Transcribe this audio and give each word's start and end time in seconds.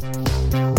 St. 0.00 0.69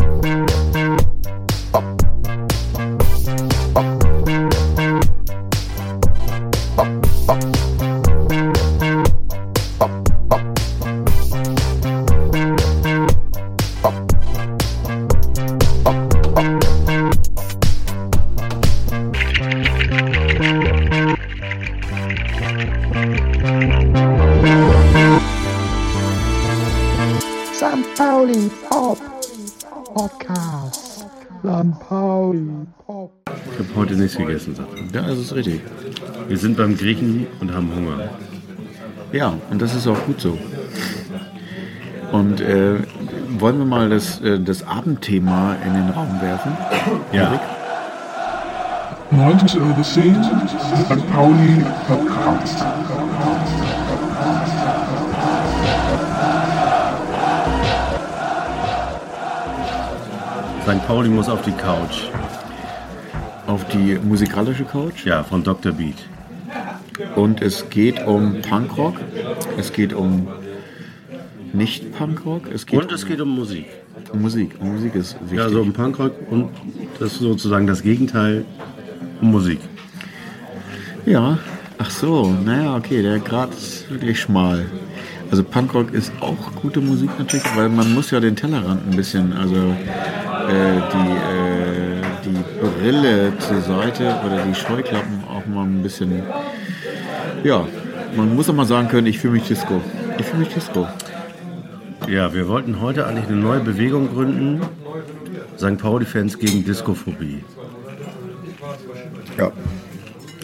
ist 35.31 35.37
richtig. 35.37 35.61
Wir 36.27 36.37
sind 36.37 36.57
beim 36.57 36.77
Griechen 36.77 37.27
und 37.39 37.53
haben 37.53 37.71
Hunger. 37.75 38.09
Ja, 39.11 39.33
und 39.49 39.61
das 39.61 39.75
ist 39.75 39.87
auch 39.87 40.05
gut 40.05 40.19
so. 40.21 40.37
Und 42.11 42.41
äh, 42.41 42.75
wollen 43.39 43.57
wir 43.57 43.65
mal 43.65 43.89
das, 43.89 44.19
äh, 44.21 44.39
das 44.39 44.67
Abendthema 44.67 45.55
in 45.65 45.73
den 45.73 45.89
Raum 45.89 46.21
werfen? 46.21 46.51
Ja. 47.13 47.39
90 49.11 49.59
Uhr 49.59 49.81
10 49.81 50.23
St. 50.23 51.13
Pauli 51.13 51.65
Podcast. 51.87 52.59
St. 60.63 60.87
Pauli 60.87 61.09
muss 61.09 61.29
auf 61.29 61.41
die 61.41 61.51
Couch. 61.51 62.09
Auf 63.51 63.67
die 63.67 63.99
musikalische 64.01 64.63
Couch. 64.63 65.05
Ja, 65.05 65.23
von 65.23 65.43
Dr. 65.43 65.73
Beat. 65.73 65.97
Und 67.17 67.41
es 67.41 67.69
geht 67.69 68.01
um 68.07 68.41
Punkrock. 68.41 68.95
Es 69.57 69.73
geht 69.73 69.91
um 69.91 70.29
nicht 71.51 71.91
Punkrock. 71.91 72.43
Es 72.49 72.65
geht 72.65 72.79
Und 72.81 72.93
es 72.93 73.05
geht 73.05 73.19
um 73.19 73.35
Musik. 73.35 73.65
um 74.13 74.21
Musik. 74.21 74.55
Um 74.61 74.71
Musik 74.75 74.95
ist 74.95 75.19
wichtig. 75.19 75.37
Ja, 75.39 75.43
also 75.43 75.59
um 75.61 75.73
Punkrock 75.73 76.13
und 76.29 76.47
das 76.97 77.11
ist 77.11 77.19
sozusagen 77.19 77.67
das 77.67 77.83
Gegenteil 77.83 78.45
um 79.19 79.31
Musik. 79.31 79.59
Ja, 81.05 81.37
ach 81.77 81.89
so, 81.89 82.33
naja, 82.45 82.77
okay, 82.77 83.01
der 83.01 83.19
Grad 83.19 83.53
ist 83.53 83.89
wirklich 83.91 84.17
schmal. 84.17 84.65
Also 85.29 85.43
Punkrock 85.43 85.93
ist 85.93 86.13
auch 86.21 86.37
gute 86.61 86.79
Musik 86.79 87.09
natürlich, 87.19 87.53
weil 87.57 87.67
man 87.67 87.93
muss 87.93 88.11
ja 88.11 88.21
den 88.21 88.37
Tellerrand 88.37 88.87
ein 88.89 88.95
bisschen, 88.95 89.33
also 89.33 89.55
äh, 89.55 90.81
die, 90.93 91.11
äh, 91.11 91.80
die 92.25 92.43
Brille 92.59 93.33
zur 93.39 93.61
Seite 93.61 94.15
oder 94.25 94.43
die 94.45 94.55
Scheuklappen 94.55 95.23
auch 95.29 95.45
mal 95.47 95.63
ein 95.63 95.81
bisschen, 95.81 96.23
ja, 97.43 97.65
man 98.15 98.35
muss 98.35 98.49
auch 98.49 98.53
mal 98.53 98.65
sagen 98.65 98.87
können, 98.87 99.07
ich 99.07 99.19
fühle 99.19 99.33
mich 99.33 99.47
Disco. 99.47 99.81
Ich 100.17 100.25
fühle 100.25 100.39
mich 100.39 100.53
Disco. 100.53 100.87
Ja, 102.07 102.33
wir 102.33 102.47
wollten 102.47 102.81
heute 102.81 103.05
eigentlich 103.05 103.27
eine 103.27 103.37
neue 103.37 103.59
Bewegung 103.59 104.09
gründen. 104.09 104.61
St. 105.57 105.77
Pauli-Fans 105.77 106.39
gegen 106.39 106.65
Diskophobie. 106.65 107.43
Ja. 109.37 109.51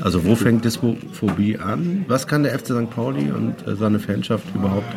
Also 0.01 0.23
wo 0.25 0.35
fängt 0.35 0.63
Diskophobie 0.63 1.57
an? 1.57 2.05
Was 2.07 2.27
kann 2.27 2.43
der 2.43 2.57
FC 2.57 2.67
St. 2.67 2.89
Pauli 2.91 3.31
und 3.31 3.67
äh, 3.67 3.75
seine 3.75 3.99
Fanschaft 3.99 4.45
überhaupt 4.53 4.93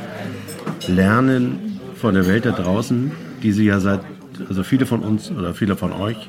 lernen 0.86 1.80
von 1.94 2.14
der 2.14 2.26
Welt 2.26 2.44
da 2.44 2.50
draußen, 2.50 3.10
die 3.42 3.52
sie 3.52 3.64
ja 3.64 3.80
seit, 3.80 4.00
also 4.48 4.62
viele 4.62 4.84
von 4.84 5.00
uns 5.00 5.30
oder 5.30 5.54
viele 5.54 5.76
von 5.76 5.92
euch 5.92 6.28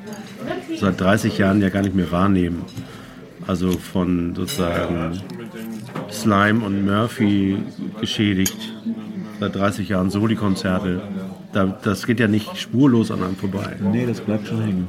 seit 0.81 0.99
30 0.99 1.37
Jahren 1.37 1.61
ja 1.61 1.69
gar 1.69 1.81
nicht 1.81 1.95
mehr 1.95 2.11
wahrnehmen. 2.11 2.63
Also 3.47 3.71
von 3.71 4.35
sozusagen 4.35 5.19
Slime 6.11 6.65
und 6.65 6.86
Murphy 6.86 7.58
geschädigt. 7.99 8.73
Seit 9.39 9.55
30 9.55 9.89
Jahren 9.89 10.09
Soli-Konzerte. 10.09 11.02
Da, 11.53 11.65
das 11.83 12.05
geht 12.05 12.20
ja 12.20 12.27
nicht 12.27 12.58
spurlos 12.58 13.11
an 13.11 13.23
einem 13.23 13.36
vorbei. 13.36 13.75
Nee, 13.80 14.05
das 14.05 14.21
bleibt 14.21 14.47
schon 14.47 14.61
hängen. 14.61 14.87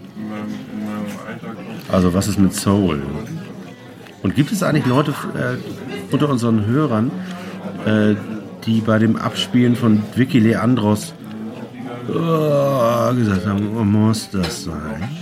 Also 1.91 2.13
was 2.15 2.29
ist 2.29 2.39
mit 2.39 2.53
Soul? 2.55 3.03
Und 4.23 4.35
gibt 4.35 4.53
es 4.53 4.63
eigentlich 4.63 4.87
Leute 4.87 5.13
äh, 5.35 6.13
unter 6.13 6.29
unseren 6.29 6.67
Hörern, 6.67 7.11
äh, 7.85 8.15
die 8.65 8.81
bei 8.81 8.99
dem 8.99 9.17
Abspielen 9.17 9.75
von 9.75 10.03
Vicky 10.15 10.39
Leandros 10.39 11.15
oh, 12.09 13.15
gesagt 13.15 13.47
haben, 13.47 13.77
oh, 13.77 13.85
muss 13.85 14.31
das 14.31 14.65
sein? 14.65 15.22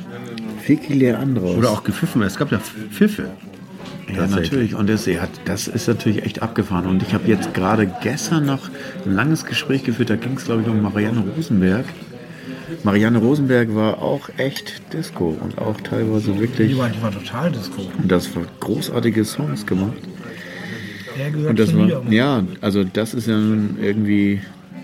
Vicky 0.71 0.95
Leandros. 0.95 1.57
Oder 1.57 1.71
auch 1.71 1.83
gepfiffen. 1.83 2.23
Es 2.23 2.37
gab 2.37 2.53
ja 2.53 2.61
Pfiffe. 2.61 3.31
Ja, 4.15 4.29
natürlich. 4.29 4.75
Und 4.77 4.89
das, 4.89 5.07
ja, 5.07 5.27
das 5.45 5.67
ist 5.67 5.89
natürlich 5.89 6.25
echt 6.25 6.43
abgefahren. 6.43 6.87
Und 6.87 7.03
ich 7.03 7.13
habe 7.13 7.29
jetzt 7.29 7.55
gerade 7.55 7.93
gestern 8.03 8.47
noch 8.47 8.71
ein 9.05 9.15
langes 9.15 9.45
Gespräch 9.45 9.83
geführt. 9.83 10.11
Da 10.11 10.17
ging 10.17 10.35
es, 10.37 10.45
glaube 10.45 10.63
ich, 10.63 10.69
um 10.69 10.81
Marianne 10.81 11.25
Rosenberg. 11.37 11.87
Marianne 12.85 13.19
Rosenberg 13.19 13.75
war 13.75 14.01
auch 14.01 14.29
echt 14.37 14.81
Disco 14.93 15.37
und 15.41 15.59
auch 15.59 15.81
teilweise 15.81 16.39
wirklich. 16.39 16.71
Die 16.71 16.79
war, 16.79 16.89
die 16.89 17.03
war 17.03 17.11
total 17.11 17.51
Disco. 17.51 17.83
Und 18.01 18.11
das 18.11 18.35
war 18.37 18.45
großartige 18.61 19.25
Songs 19.25 19.67
gemacht. 19.67 19.99
Gehört 21.33 21.51
Und 21.51 21.59
das 21.59 21.77
war, 21.77 22.11
ja, 22.11 22.45
also 22.61 22.85
das 22.85 23.13
ist 23.13 23.27
ja 23.27 23.37
nun 23.37 23.77
irgendwie 23.83 24.41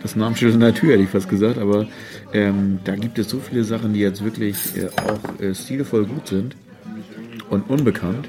das 0.06 0.14
Namensschild 0.14 0.60
der 0.62 0.72
Tür, 0.72 0.92
hätte 0.92 1.02
ich 1.02 1.10
fast 1.10 1.28
gesagt. 1.28 1.58
Aber 1.58 1.86
ähm, 2.32 2.78
da 2.84 2.94
gibt 2.94 3.18
es 3.18 3.28
so 3.28 3.38
viele 3.38 3.64
Sachen, 3.64 3.92
die 3.92 4.00
jetzt 4.00 4.24
wirklich 4.24 4.56
äh, 4.76 4.86
auch 4.86 5.40
äh, 5.40 5.54
stilvoll 5.54 6.04
gut 6.04 6.28
sind 6.28 6.54
und 7.50 7.68
unbekannt, 7.68 8.26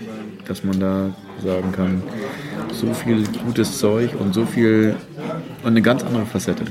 dass 0.48 0.64
man 0.64 0.80
da 0.80 1.16
sagen 1.44 1.72
kann, 1.72 2.02
so 2.74 2.94
viel 2.94 3.24
gutes 3.46 3.78
Zeug 3.78 4.10
und 4.20 4.34
so 4.34 4.46
viel 4.46 4.96
und 5.62 5.70
eine 5.70 5.82
ganz 5.84 6.04
andere 6.04 6.26
Facette. 6.26 6.66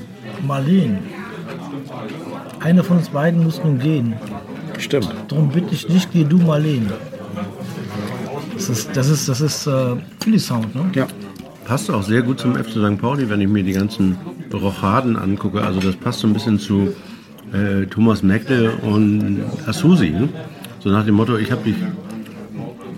Marleen. 0.44 0.98
Einer 2.60 2.82
von 2.82 2.96
uns 2.98 3.08
beiden 3.08 3.44
muss 3.44 3.62
nun 3.62 3.78
gehen. 3.78 4.14
Stimmt. 4.78 5.14
Darum 5.28 5.50
bitte 5.50 5.68
ich 5.72 5.86
dich, 5.86 6.10
geh 6.10 6.24
du 6.24 6.38
Marleen. 6.38 6.90
Das 8.54 8.68
ist, 8.68 8.96
das 8.96 9.08
ist, 9.08 9.28
das 9.28 9.40
ist 9.40 9.66
äh, 9.68 9.96
Philly 10.20 10.38
Sound, 10.40 10.74
ne? 10.74 10.90
Ja. 10.94 11.06
Passt 11.66 11.90
auch 11.90 12.04
sehr 12.04 12.22
gut 12.22 12.38
zum 12.38 12.54
FC 12.54 12.72
St. 12.74 12.98
Pauli, 13.00 13.28
wenn 13.28 13.40
ich 13.40 13.48
mir 13.48 13.64
die 13.64 13.72
ganzen 13.72 14.16
Rochaden 14.52 15.16
angucke. 15.16 15.62
Also 15.62 15.80
das 15.80 15.96
passt 15.96 16.20
so 16.20 16.28
ein 16.28 16.32
bisschen 16.32 16.60
zu 16.60 16.94
äh, 17.52 17.86
Thomas 17.86 18.22
Meckle 18.22 18.70
und 18.82 19.42
Asusi. 19.66 20.10
Ne? 20.10 20.28
So 20.78 20.90
nach 20.90 21.04
dem 21.04 21.16
Motto, 21.16 21.36
ich 21.36 21.50
habe 21.50 21.64
dich, 21.64 21.74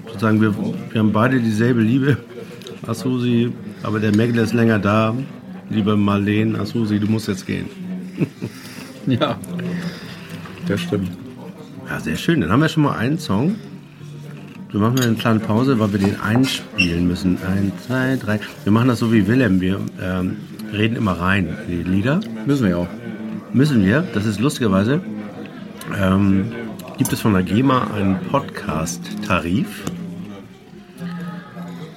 sozusagen, 0.07 0.43
wir, 0.43 0.55
wir 0.55 0.99
haben 0.99 1.13
beide 1.13 1.41
dieselbe 1.41 1.81
Liebe, 1.81 2.19
Asusi, 2.87 3.51
aber 3.83 4.01
der 4.01 4.15
Meckle 4.15 4.43
ist 4.43 4.53
länger 4.53 4.79
da. 4.79 5.15
Liebe 5.71 5.97
Marlene, 5.97 6.59
Asusi, 6.59 6.99
du 6.99 7.07
musst 7.07 7.29
jetzt 7.29 7.47
gehen. 7.47 7.67
Ja. 9.07 9.39
Das 10.67 10.83
stimmt. 10.83 11.09
Ja, 11.89 11.99
sehr 11.99 12.17
schön. 12.17 12.43
Dann 12.43 12.53
haben 12.53 12.61
wir 12.61 12.69
schon 12.69 12.83
mal 12.83 12.95
einen 12.95 13.19
Song. 13.19 13.57
Wir 14.71 14.81
machen 14.81 15.01
eine 15.01 15.15
kleine 15.15 15.41
Pause, 15.41 15.79
weil 15.79 15.93
wir 15.93 15.99
den 15.99 16.21
einspielen 16.21 17.07
müssen. 17.09 17.39
Eins, 17.43 17.87
zwei, 17.87 18.17
drei. 18.17 18.39
Wir 18.65 18.73
machen 18.73 18.89
das 18.89 18.99
so 18.99 19.11
wie 19.11 19.27
Willem. 19.27 19.63
Wir 19.63 19.81
ähm, 20.01 20.37
reden 20.73 20.97
immer 20.97 21.13
rein. 21.13 21.57
Die 21.67 21.83
Lieder 21.83 22.21
Müssen 22.45 22.67
wir 22.67 22.79
auch. 22.79 22.89
müssen 23.55 23.83
wir. 23.83 24.03
Das 24.13 24.27
ist 24.27 24.41
lustigerweise. 24.41 25.01
Ähm, 25.99 26.53
gibt 26.99 27.11
es 27.15 27.21
von 27.23 27.33
der 27.33 27.45
GEMA 27.45 27.87
einen 27.95 28.21
Podcast-Tarif. 28.31 29.85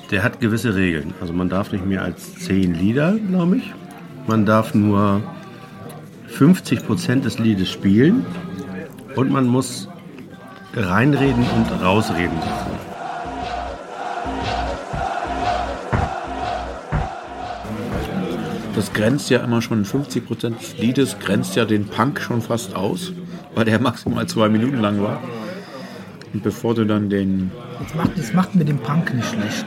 Der 0.09 0.23
hat 0.23 0.39
gewisse 0.39 0.73
Regeln. 0.73 1.13
Also 1.19 1.33
man 1.33 1.49
darf 1.49 1.73
nicht 1.73 1.85
mehr 1.85 2.03
als 2.03 2.35
zehn 2.35 2.73
Lieder, 2.73 3.17
glaube 3.29 3.57
ich. 3.57 3.73
Man 4.27 4.45
darf 4.45 4.73
nur 4.73 5.21
50 6.27 6.85
Prozent 6.85 7.25
des 7.25 7.37
Liedes 7.37 7.69
spielen 7.69 8.25
und 9.17 9.29
man 9.29 9.45
muss 9.45 9.89
reinreden 10.75 11.45
und 11.55 11.83
rausreden. 11.83 12.37
Das 18.75 18.93
grenzt 18.93 19.29
ja 19.29 19.39
immer 19.39 19.61
schon 19.61 19.85
50% 19.85 20.57
des 20.57 20.77
Liedes, 20.77 21.19
grenzt 21.19 21.55
ja 21.55 21.65
den 21.65 21.85
Punk 21.85 22.21
schon 22.21 22.41
fast 22.41 22.75
aus, 22.75 23.11
weil 23.53 23.65
der 23.65 23.79
maximal 23.81 24.25
zwei 24.27 24.49
Minuten 24.49 24.79
lang 24.79 25.01
war. 25.01 25.21
Und 26.33 26.43
bevor 26.43 26.73
du 26.73 26.85
dann 26.85 27.09
den. 27.09 27.51
Jetzt 27.81 27.95
macht, 27.95 28.17
jetzt 28.17 28.33
macht 28.33 28.55
mir 28.55 28.63
den 28.63 28.79
Punk 28.79 29.13
nicht 29.13 29.27
schlecht. 29.27 29.65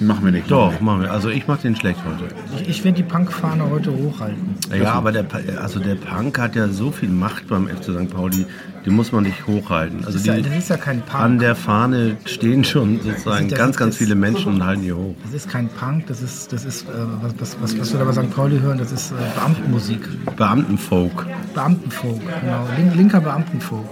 Machen 0.00 0.24
wir 0.24 0.32
nicht. 0.32 0.50
Doch, 0.50 0.80
machen 0.80 1.02
wir. 1.02 1.12
Also 1.12 1.28
ich 1.30 1.46
mach 1.46 1.58
den 1.58 1.76
schlecht 1.76 2.00
heute. 2.04 2.34
Ich, 2.62 2.68
ich 2.68 2.84
werde 2.84 2.96
die 2.96 3.02
Punkfahne 3.04 3.68
heute 3.70 3.92
hochhalten. 3.92 4.54
Ja, 4.76 4.92
aber 4.94 5.12
der, 5.12 5.24
also 5.60 5.78
der 5.80 5.94
Punk 5.94 6.38
hat 6.38 6.56
ja 6.56 6.68
so 6.68 6.90
viel 6.90 7.08
Macht 7.08 7.46
beim 7.48 7.68
FC 7.68 7.84
St. 7.84 8.10
Pauli, 8.12 8.44
die 8.84 8.90
muss 8.90 9.12
man 9.12 9.22
nicht 9.24 9.46
hochhalten. 9.46 9.98
Also 9.98 10.12
Das 10.12 10.20
ist 10.22 10.26
ja, 10.26 10.36
das 10.40 10.56
ist 10.58 10.68
ja 10.70 10.76
kein 10.76 11.00
Punk. 11.02 11.22
an 11.22 11.38
der 11.38 11.54
Fahne 11.54 12.16
stehen 12.24 12.64
schon 12.64 13.00
sozusagen 13.00 13.48
Das 13.48 13.52
ist- 13.52 13.64
ganz, 13.64 13.76
ganz 13.76 13.90
das- 13.94 13.98
viele 13.98 14.14
Menschen 14.14 14.54
und 14.54 14.64
halten 14.66 14.82
die 14.82 14.92
hoch. 14.92 15.14
Das 15.24 15.32
ist 15.34 15.48
kein 15.48 15.68
Punk, 15.68 16.06
das 16.08 16.22
ist, 16.22 16.52
das 16.52 16.64
ist 16.64 16.88
äh, 16.88 16.92
was, 17.38 17.56
was, 17.62 17.78
was, 17.78 17.92
wir 17.92 17.98
da 18.00 18.04
bei 18.04 18.12
St. 18.12 18.34
Pauli 18.34 18.58
hören, 18.58 18.78
das 18.78 18.90
ist 18.92 19.12
äh, 19.12 19.14
Beamtenmusik. 19.36 20.00
Beamtenfolk. 20.36 21.26
Beamtenfolk, 21.54 22.20
genau. 22.40 22.66
Link, 22.76 22.94
linker 22.96 23.20
Beamtenfolk. 23.20 23.88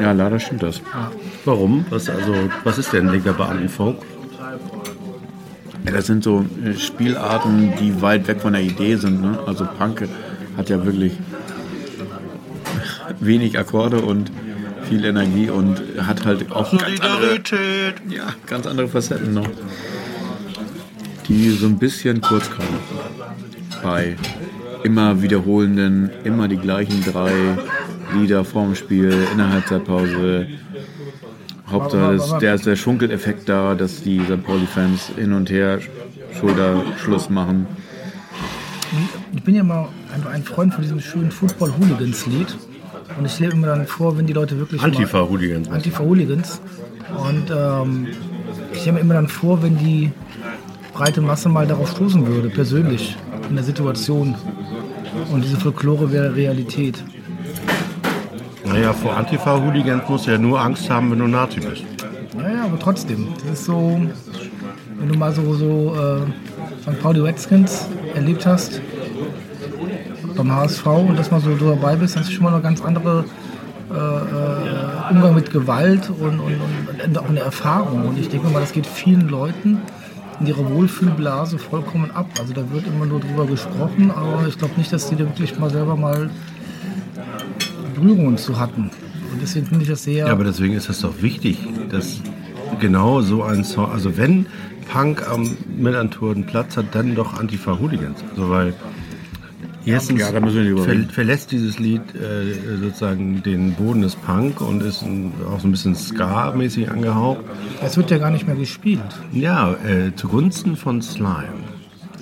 Ja, 0.00 0.12
leider 0.12 0.38
stimmt 0.38 0.62
das. 0.62 0.80
Warum? 1.44 1.84
Was, 1.90 2.08
also, 2.08 2.34
was 2.64 2.78
ist 2.78 2.92
denn 2.92 3.08
linker 3.10 3.32
Beamtenfolk? 3.32 3.96
Das 5.84 6.06
sind 6.06 6.24
so 6.24 6.44
äh, 6.64 6.74
Spielarten, 6.74 7.72
die 7.80 8.00
weit 8.02 8.28
weg 8.28 8.40
von 8.40 8.52
der 8.52 8.62
Idee 8.62 8.96
sind. 8.96 9.22
Ne? 9.22 9.38
Also 9.46 9.66
Punk 9.66 10.08
hat 10.56 10.68
ja 10.68 10.84
wirklich 10.84 11.12
wenig 13.18 13.58
Akkorde 13.58 14.00
und 14.00 14.30
viel 14.88 15.04
Energie 15.04 15.50
und 15.50 15.80
hat 15.98 16.24
halt 16.24 16.50
auch 16.52 16.70
ganz 16.70 17.00
andere, 17.00 17.40
ja, 18.08 18.34
ganz 18.46 18.66
andere 18.66 18.88
Facetten 18.88 19.34
noch, 19.34 19.48
die 21.28 21.50
so 21.50 21.66
ein 21.66 21.78
bisschen 21.78 22.20
kurz 22.20 22.50
kommen. 22.50 22.78
Bei 23.82 24.16
immer 24.82 25.22
wiederholenden, 25.22 26.10
immer 26.24 26.48
die 26.48 26.56
gleichen 26.56 27.04
drei 27.04 27.32
Lieder 28.14 28.44
vorm 28.44 28.74
Spiel, 28.74 29.12
in 29.30 29.38
der 29.38 29.50
Halbzeitpause. 29.50 30.48
Hauptsache, 31.70 32.14
ist, 32.14 32.38
der 32.38 32.54
ist 32.54 32.66
der 32.66 32.76
Schunkeleffekt 32.76 33.48
da, 33.48 33.74
dass 33.74 34.02
die 34.02 34.20
St. 34.20 34.42
Pauli-Fans 34.44 35.12
hin 35.16 35.32
und 35.32 35.50
her 35.50 35.78
Schulterschluss 36.38 37.30
machen. 37.30 37.66
Ich 39.34 39.42
bin 39.42 39.54
ja 39.54 39.62
mal 39.62 39.88
ein, 40.14 40.26
ein 40.26 40.42
Freund 40.42 40.74
von 40.74 40.82
diesem 40.82 41.00
schönen 41.00 41.30
Football-Hooligans-Lied. 41.30 42.56
Und 43.18 43.24
ich 43.24 43.32
stelle 43.32 43.54
mir 43.54 43.66
dann 43.66 43.86
vor, 43.86 44.16
wenn 44.16 44.26
die 44.26 44.32
Leute 44.32 44.58
wirklich. 44.58 44.80
Antifa-Hooligans. 44.82 45.68
Antifa-Hooligans. 45.68 46.60
Und 47.16 47.50
ähm, 47.50 48.08
ich 48.72 48.80
stelle 48.80 48.94
mir 48.94 49.00
immer 49.00 49.14
dann 49.14 49.28
vor, 49.28 49.62
wenn 49.62 49.76
die 49.78 50.12
breite 50.92 51.20
Masse 51.20 51.48
mal 51.48 51.66
darauf 51.66 51.90
stoßen 51.90 52.26
würde, 52.26 52.50
persönlich, 52.50 53.16
in 53.48 53.56
der 53.56 53.64
Situation. 53.64 54.34
Und 55.32 55.44
diese 55.44 55.56
Folklore 55.56 56.12
wäre 56.12 56.34
Realität. 56.34 57.02
Naja, 58.72 58.92
vor 58.92 59.16
Antifa-Hooligans 59.16 60.08
musst 60.08 60.26
du 60.26 60.30
ja 60.30 60.38
nur 60.38 60.60
Angst 60.60 60.88
haben, 60.88 61.10
wenn 61.10 61.18
du 61.18 61.26
Nazi 61.26 61.58
bist. 61.58 61.84
Naja, 62.36 62.64
aber 62.66 62.78
trotzdem. 62.78 63.26
Das 63.42 63.58
ist 63.58 63.64
so, 63.64 64.00
wenn 64.98 65.08
du 65.08 65.18
mal 65.18 65.32
so, 65.32 65.54
so 65.54 65.96
äh, 65.96 66.82
St. 66.82 67.02
Pauli 67.02 67.20
Redskins 67.20 67.88
erlebt 68.14 68.46
hast, 68.46 68.80
beim 70.36 70.54
HSV 70.54 70.86
und 70.86 71.18
dass 71.18 71.32
mal 71.32 71.40
so 71.40 71.54
dabei 71.56 71.96
bist, 71.96 72.14
dann 72.14 72.22
ist 72.22 72.32
schon 72.32 72.44
mal 72.44 72.54
eine 72.54 72.62
ganz 72.62 72.80
andere 72.80 73.24
äh, 73.90 73.94
äh, 73.94 75.10
Umgang 75.10 75.34
mit 75.34 75.50
Gewalt 75.50 76.08
und, 76.08 76.38
und, 76.38 76.60
und 77.04 77.18
auch 77.18 77.28
eine 77.28 77.40
Erfahrung. 77.40 78.06
Und 78.06 78.18
ich 78.18 78.28
denke 78.28 78.48
mal, 78.50 78.60
das 78.60 78.72
geht 78.72 78.86
vielen 78.86 79.28
Leuten 79.28 79.78
in 80.38 80.46
ihrer 80.46 80.70
Wohlfühlblase 80.70 81.58
vollkommen 81.58 82.12
ab. 82.12 82.26
Also 82.38 82.52
da 82.52 82.70
wird 82.70 82.86
immer 82.86 83.06
nur 83.06 83.18
drüber 83.18 83.46
gesprochen, 83.46 84.12
aber 84.14 84.46
ich 84.46 84.56
glaube 84.56 84.74
nicht, 84.76 84.92
dass 84.92 85.08
die 85.08 85.16
da 85.16 85.24
wirklich 85.24 85.58
mal 85.58 85.70
selber 85.70 85.96
mal 85.96 86.30
Berührungen 88.00 88.36
zu 88.36 88.58
hatten. 88.58 88.90
Und 89.32 89.40
deswegen 89.42 89.66
finde 89.66 89.82
ich 89.84 89.90
das 89.90 90.02
sehr. 90.04 90.26
Ja, 90.26 90.32
aber 90.32 90.44
deswegen 90.44 90.74
ist 90.74 90.88
es 90.88 91.00
doch 91.00 91.22
wichtig, 91.22 91.58
dass 91.90 92.20
genau 92.80 93.20
so 93.20 93.42
ein 93.42 93.64
Song, 93.64 93.90
also 93.90 94.16
wenn 94.16 94.46
Punk 94.92 95.28
am 95.28 95.56
Millantor 95.76 96.34
einen 96.34 96.46
Platz 96.46 96.76
hat, 96.76 96.86
dann 96.92 97.14
doch 97.14 97.38
Antifa-Hooligans. 97.38 98.24
Also 98.30 98.50
weil 98.50 98.74
erstens 99.84 100.20
Ja, 100.20 100.30
ver 100.30 101.04
verlässt 101.10 101.52
dieses 101.52 101.78
Lied 101.78 102.02
äh, 102.14 102.78
sozusagen 102.80 103.42
den 103.42 103.74
Boden 103.74 104.02
des 104.02 104.16
Punk 104.16 104.60
und 104.60 104.82
ist 104.82 105.02
ein, 105.02 105.32
auch 105.48 105.60
so 105.60 105.68
ein 105.68 105.70
bisschen 105.70 105.94
Ska-mäßig 105.94 106.90
angehaucht. 106.90 107.40
Es 107.82 107.96
wird 107.96 108.10
ja 108.10 108.18
gar 108.18 108.30
nicht 108.30 108.46
mehr 108.46 108.56
gespielt. 108.56 109.00
Ja, 109.32 109.72
äh, 109.74 110.14
zugunsten 110.16 110.76
von 110.76 111.00
Slime. 111.02 111.48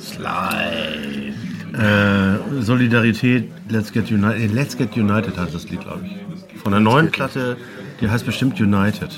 Slime. 0.01 1.28
Äh, 1.75 2.63
Solidarität, 2.63 3.51
Let's 3.69 3.93
Get 3.93 4.11
United. 4.11 4.41
äh, 4.41 4.47
Let's 4.47 4.77
Get 4.77 4.97
United 4.97 5.37
heißt 5.37 5.55
das 5.55 5.69
Lied, 5.71 5.81
glaube 5.81 6.01
ich. 6.05 6.61
Von 6.63 6.73
der 6.73 6.81
neuen 6.81 7.11
Platte, 7.11 7.57
die 8.01 8.09
heißt 8.09 8.27
bestimmt 8.27 8.61
United. 8.61 9.11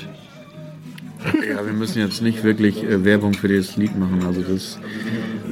Ja, 1.47 1.63
wir 1.63 1.73
müssen 1.73 1.99
jetzt 1.99 2.21
nicht 2.21 2.43
wirklich 2.43 2.83
äh, 2.83 3.03
Werbung 3.05 3.33
für 3.33 3.47
das 3.47 3.77
Lied 3.77 3.97
machen. 3.97 4.23
Also 4.25 4.41
das, 4.41 4.79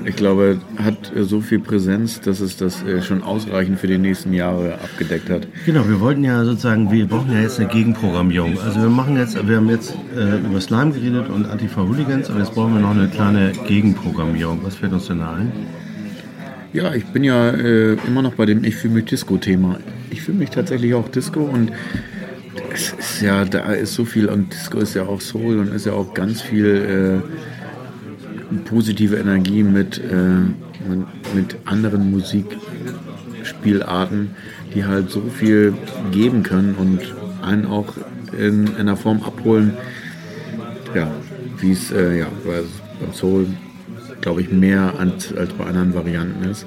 ich 0.03 0.15
glaube, 0.15 0.59
hat 0.83 1.15
äh, 1.15 1.23
so 1.23 1.41
viel 1.41 1.59
Präsenz, 1.59 2.21
dass 2.21 2.39
es 2.39 2.57
das 2.57 2.83
äh, 2.83 3.01
schon 3.03 3.21
ausreichend 3.21 3.79
für 3.79 3.85
die 3.87 3.99
nächsten 3.99 4.33
Jahre 4.33 4.73
abgedeckt 4.75 5.29
hat. 5.29 5.47
Genau, 5.65 5.87
wir 5.87 5.99
wollten 5.99 6.23
ja 6.23 6.43
sozusagen, 6.43 6.91
wir 6.91 7.05
brauchen 7.07 7.31
ja 7.31 7.41
jetzt 7.41 7.59
eine 7.59 7.69
Gegenprogrammierung. 7.69 8.59
Also 8.59 8.81
wir 8.81 8.89
machen 8.89 9.15
jetzt, 9.15 9.35
wir 9.47 9.57
haben 9.57 9.69
jetzt 9.69 9.93
äh, 10.15 10.39
über 10.39 10.59
Slime 10.59 10.91
geredet 10.91 11.29
und 11.29 11.45
Antifa-Hooligans, 11.45 12.29
aber 12.31 12.39
jetzt 12.39 12.55
brauchen 12.55 12.73
wir 12.73 12.81
noch 12.81 12.91
eine 12.91 13.07
kleine 13.07 13.51
Gegenprogrammierung. 13.67 14.59
Was 14.63 14.75
fällt 14.75 14.93
uns 14.93 15.05
denn 15.07 15.19
da 15.19 15.35
ein? 15.35 15.51
Ja, 16.71 16.93
ich 16.93 17.05
bin 17.05 17.23
ja 17.23 17.49
äh, 17.49 17.93
immer 18.07 18.21
noch 18.21 18.35
bei 18.35 18.45
dem 18.45 18.63
Ich 18.63 18.75
fühle 18.75 18.93
mich 18.95 19.05
Disco-Thema. 19.05 19.79
Ich 20.11 20.21
fühle 20.21 20.37
mich 20.37 20.51
tatsächlich 20.51 20.93
auch 20.93 21.09
Disco 21.09 21.39
und 21.41 21.71
es 22.71 22.93
ist 22.93 23.21
ja, 23.21 23.43
da 23.45 23.71
ist 23.73 23.95
so 23.95 24.05
viel 24.05 24.27
und 24.29 24.53
Disco 24.53 24.77
ist 24.79 24.93
ja 24.93 25.01
auch 25.03 25.19
Soul 25.21 25.57
und 25.59 25.73
ist 25.73 25.85
ja 25.87 25.93
auch 25.93 26.13
ganz 26.13 26.41
viel 26.41 27.23
äh, 27.25 28.59
positive 28.69 29.15
Energie 29.15 29.63
mit, 29.63 29.97
äh, 29.97 30.41
mit, 31.35 31.55
anderen 31.65 32.11
Musikspielarten, 32.11 34.31
die 34.75 34.85
halt 34.85 35.09
so 35.09 35.21
viel 35.21 35.73
geben 36.11 36.43
können 36.43 36.75
und 36.75 36.99
einen 37.41 37.65
auch 37.65 37.95
in, 38.37 38.67
in 38.67 38.75
einer 38.75 38.97
Form 38.97 39.23
abholen, 39.23 39.73
ja, 40.93 41.09
wie 41.59 41.71
es 41.71 41.91
äh, 41.91 42.19
ja, 42.19 42.27
bei- 42.45 42.61
beim 42.99 43.13
Soul 43.13 43.47
glaube 44.21 44.41
ich, 44.41 44.51
mehr 44.51 44.93
als, 44.97 45.33
als 45.35 45.51
bei 45.53 45.65
anderen 45.65 45.93
Varianten 45.93 46.49
ist. 46.49 46.65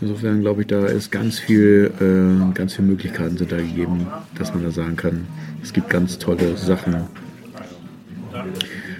Insofern 0.00 0.40
glaube 0.40 0.62
ich, 0.62 0.66
da 0.68 0.86
ist 0.86 1.10
ganz 1.12 1.38
viel, 1.38 1.90
äh, 2.00 2.54
ganz 2.54 2.74
viele 2.74 2.88
Möglichkeiten 2.88 3.36
sind 3.36 3.52
da 3.52 3.56
gegeben, 3.56 4.06
dass 4.38 4.54
man 4.54 4.62
da 4.62 4.70
sagen 4.70 4.96
kann, 4.96 5.26
es 5.62 5.72
gibt 5.72 5.90
ganz 5.90 6.18
tolle 6.18 6.56
Sachen. 6.56 6.96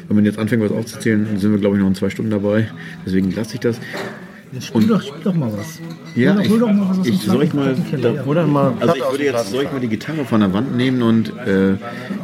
Wenn 0.09 0.17
man 0.17 0.25
jetzt 0.25 0.39
anfängt, 0.39 0.63
was 0.63 0.73
aufzuzählen, 0.73 1.39
sind 1.39 1.53
wir, 1.53 1.59
glaube 1.59 1.77
ich, 1.77 1.81
noch 1.83 1.89
in 1.89 1.95
zwei 1.95 2.11
Stunden 2.11 2.31
dabei. 2.33 2.69
Deswegen 3.07 3.31
lasse 3.35 3.55
ich 3.55 3.61
das. 3.61 3.79
Spiel, 4.59 4.89
doch, 4.89 5.01
spiel 5.01 5.23
doch 5.23 5.35
mal 5.35 5.53
was. 5.57 5.79
Ja, 6.17 6.35
hol, 6.35 6.39
doch- 6.39 6.45
ich, 6.45 6.51
hol 6.51 6.59
doch 6.59 6.73
mal 6.73 6.99
was 6.99 7.07
ich, 7.07 7.23
soll 7.23 7.45
ich 7.45 7.55
mal. 7.55 7.77
Oder 8.27 8.47
mal 8.49 8.73
also 8.81 8.95
ich 8.97 9.11
würde 9.11 9.25
jetzt, 9.25 9.51
soll 9.51 9.63
ich 9.63 9.73
mal 9.73 9.81
die 9.81 9.89
Gitarre 9.89 10.25
von 10.25 10.41
der 10.41 10.53
Wand 10.53 10.77
nehmen 10.77 11.03
und 11.03 11.33
äh, 11.47 11.75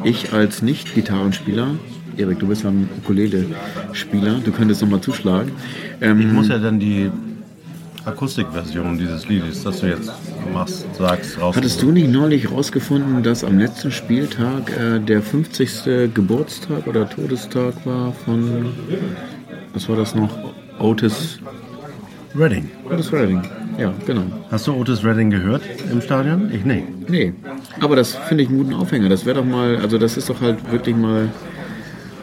ich 0.02 0.32
als 0.32 0.60
Nicht-Gitarrenspieler, 0.60 1.76
Erik, 2.16 2.38
du 2.38 2.46
bist 2.46 2.62
ja 2.64 2.70
ein 2.70 2.88
Ukulele-Spieler, 2.98 4.40
du 4.44 4.50
könntest 4.52 4.82
noch 4.82 4.88
mal 4.88 5.00
zuschlagen. 5.00 5.52
Ähm, 6.00 6.20
Ich 6.20 6.26
muss 6.26 6.48
ja 6.48 6.58
dann 6.58 6.78
die 6.80 7.10
Akustikversion 8.04 8.98
dieses 8.98 9.28
Liedes, 9.28 9.64
das 9.64 9.80
du 9.80 9.88
jetzt 9.88 10.12
machst, 10.52 10.86
sagst, 10.96 11.40
raus. 11.40 11.56
Hattest 11.56 11.82
du 11.82 11.90
nicht 11.90 12.08
neulich 12.10 12.50
rausgefunden, 12.50 13.22
dass 13.22 13.42
am 13.44 13.58
letzten 13.58 13.90
Spieltag 13.90 14.70
äh, 14.78 15.00
der 15.00 15.22
50. 15.22 16.12
Geburtstag 16.14 16.86
oder 16.86 17.08
Todestag 17.08 17.74
war 17.84 18.12
von, 18.24 18.66
was 19.74 19.88
war 19.88 19.96
das 19.96 20.14
noch? 20.14 20.30
Otis, 20.78 21.40
Redding. 22.34 22.70
Otis 22.90 23.12
Redding. 23.12 23.42
Ja, 23.78 23.92
genau. 24.06 24.22
Hast 24.50 24.66
du 24.66 24.72
Otis 24.74 25.04
Redding 25.04 25.30
gehört 25.30 25.62
im 25.90 26.00
Stadion? 26.00 26.50
Ich 26.52 26.64
nee. 26.64 26.84
Nee, 27.08 27.32
aber 27.80 27.96
das 27.96 28.14
finde 28.14 28.44
ich 28.44 28.48
einen 28.48 28.58
guten 28.58 28.74
Aufhänger. 28.74 29.08
Das 29.08 29.26
wäre 29.26 29.36
doch 29.36 29.44
mal, 29.44 29.76
also 29.78 29.98
das 29.98 30.16
ist 30.16 30.30
doch 30.30 30.40
halt 30.40 30.70
wirklich 30.70 30.96
mal 30.96 31.28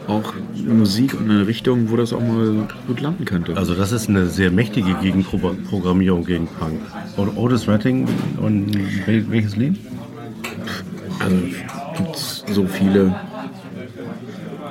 auch 0.06 0.34
Musik 0.66 1.14
und 1.18 1.30
eine 1.30 1.46
Richtung, 1.46 1.90
wo 1.90 1.96
das 1.96 2.12
auch 2.12 2.20
mal 2.20 2.68
gut 2.86 3.00
landen 3.00 3.24
könnte. 3.24 3.56
Also 3.56 3.74
das 3.74 3.92
ist 3.92 4.08
eine 4.08 4.26
sehr 4.26 4.50
mächtige 4.50 4.94
Gegenprogrammierung 4.94 6.24
gegen 6.24 6.46
Punk. 6.46 6.80
Und 7.16 7.36
Otis 7.36 7.66
Redding 7.68 8.06
und 8.38 8.74
wel- 9.06 9.30
welches 9.30 9.56
Lied? 9.56 9.76
Also 11.20 11.36
gibt 11.96 12.16
es 12.16 12.44
so 12.50 12.66
viele. 12.66 13.14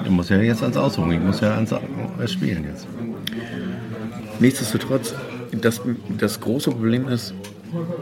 Du 0.03 0.11
musst 0.11 0.29
ja 0.29 0.37
jetzt 0.37 0.61
ans 0.61 0.77
Aussuchen, 0.77 1.11
ich 1.13 1.19
muss 1.19 1.39
ja 1.39 1.55
ans 1.55 1.73
ans 1.73 2.31
Spielen 2.31 2.65
jetzt. 2.65 2.85
Nichtsdestotrotz, 4.39 5.13
das, 5.61 5.81
das 6.17 6.39
große 6.39 6.71
Problem 6.71 7.07
ist, 7.07 7.33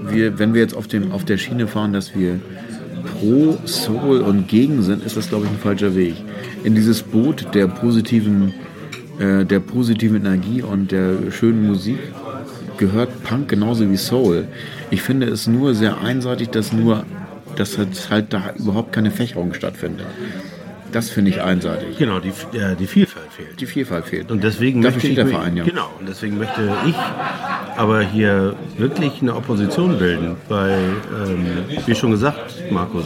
wir, 0.10 0.40
wenn 0.40 0.54
wir 0.54 0.62
jetzt 0.62 0.76
auf, 0.76 0.88
dem, 0.88 1.12
auf 1.12 1.24
der 1.24 1.38
Schiene 1.38 1.68
fahren, 1.68 1.94
dass 1.94 2.16
wir 2.16 2.40
pro 3.22 3.58
Soul 3.66 4.22
und 4.22 4.48
gegen 4.48 4.82
sind, 4.82 5.06
ist 5.06 5.16
das, 5.16 5.30
glaube 5.30 5.46
ich, 5.46 5.52
ein 5.52 5.60
falscher 5.60 5.96
Weg. 5.96 6.16
In 6.64 6.74
dieses 6.76 7.04
Boot 7.04 7.54
der 7.54 7.68
positiven, 7.68 8.54
äh, 9.20 9.46
der 9.46 9.60
positiven 9.60 10.18
Energie 10.18 10.62
und 10.64 10.92
der 10.92 11.32
schönen 11.32 11.68
Musik 11.68 12.00
gehört 12.78 13.24
Punk 13.24 13.48
genauso 13.48 13.90
wie 13.90 13.98
Soul. 13.98 14.46
Ich 14.90 15.04
finde 15.04 15.28
es 15.28 15.46
nur 15.46 15.76
sehr 15.76 16.02
einseitig, 16.02 16.50
dass 16.50 16.74
nur, 16.74 17.06
dass 17.56 17.78
halt, 18.10 18.34
da 18.34 18.54
überhaupt 18.58 18.92
keine 18.92 19.12
Fächerung 19.12 19.54
stattfindet. 19.54 20.08
Das 20.92 21.10
finde 21.10 21.32
ich 21.32 21.42
einseitig. 21.42 21.98
Genau, 21.98 22.20
die, 22.20 22.30
äh, 22.58 22.76
die 22.78 22.88
Vielfalt 22.88 23.32
fehlt. 23.32 23.62
Die 23.62 23.66
Vielfalt 23.66 24.06
fehlt. 24.06 24.30
Und 24.30 24.44
deswegen 24.44 24.82
Dafür 24.82 24.96
möchte 24.96 25.08
steht 25.08 25.10
ich 25.12 25.24
der 25.24 25.28
Verein, 25.28 25.56
ja. 25.56 25.64
Genau, 25.64 25.90
und 26.00 26.10
deswegen 26.10 26.38
möchte 26.38 26.70
ich 26.86 26.96
aber 27.78 28.02
hier 28.02 28.56
wirklich 28.78 29.22
eine 29.22 29.36
Opposition 29.36 29.98
bilden, 29.98 30.36
weil, 30.50 30.78
ähm, 31.28 31.46
wie 31.86 31.96
schon 31.96 32.12
gesagt, 32.12 32.61
Markus, 32.72 33.06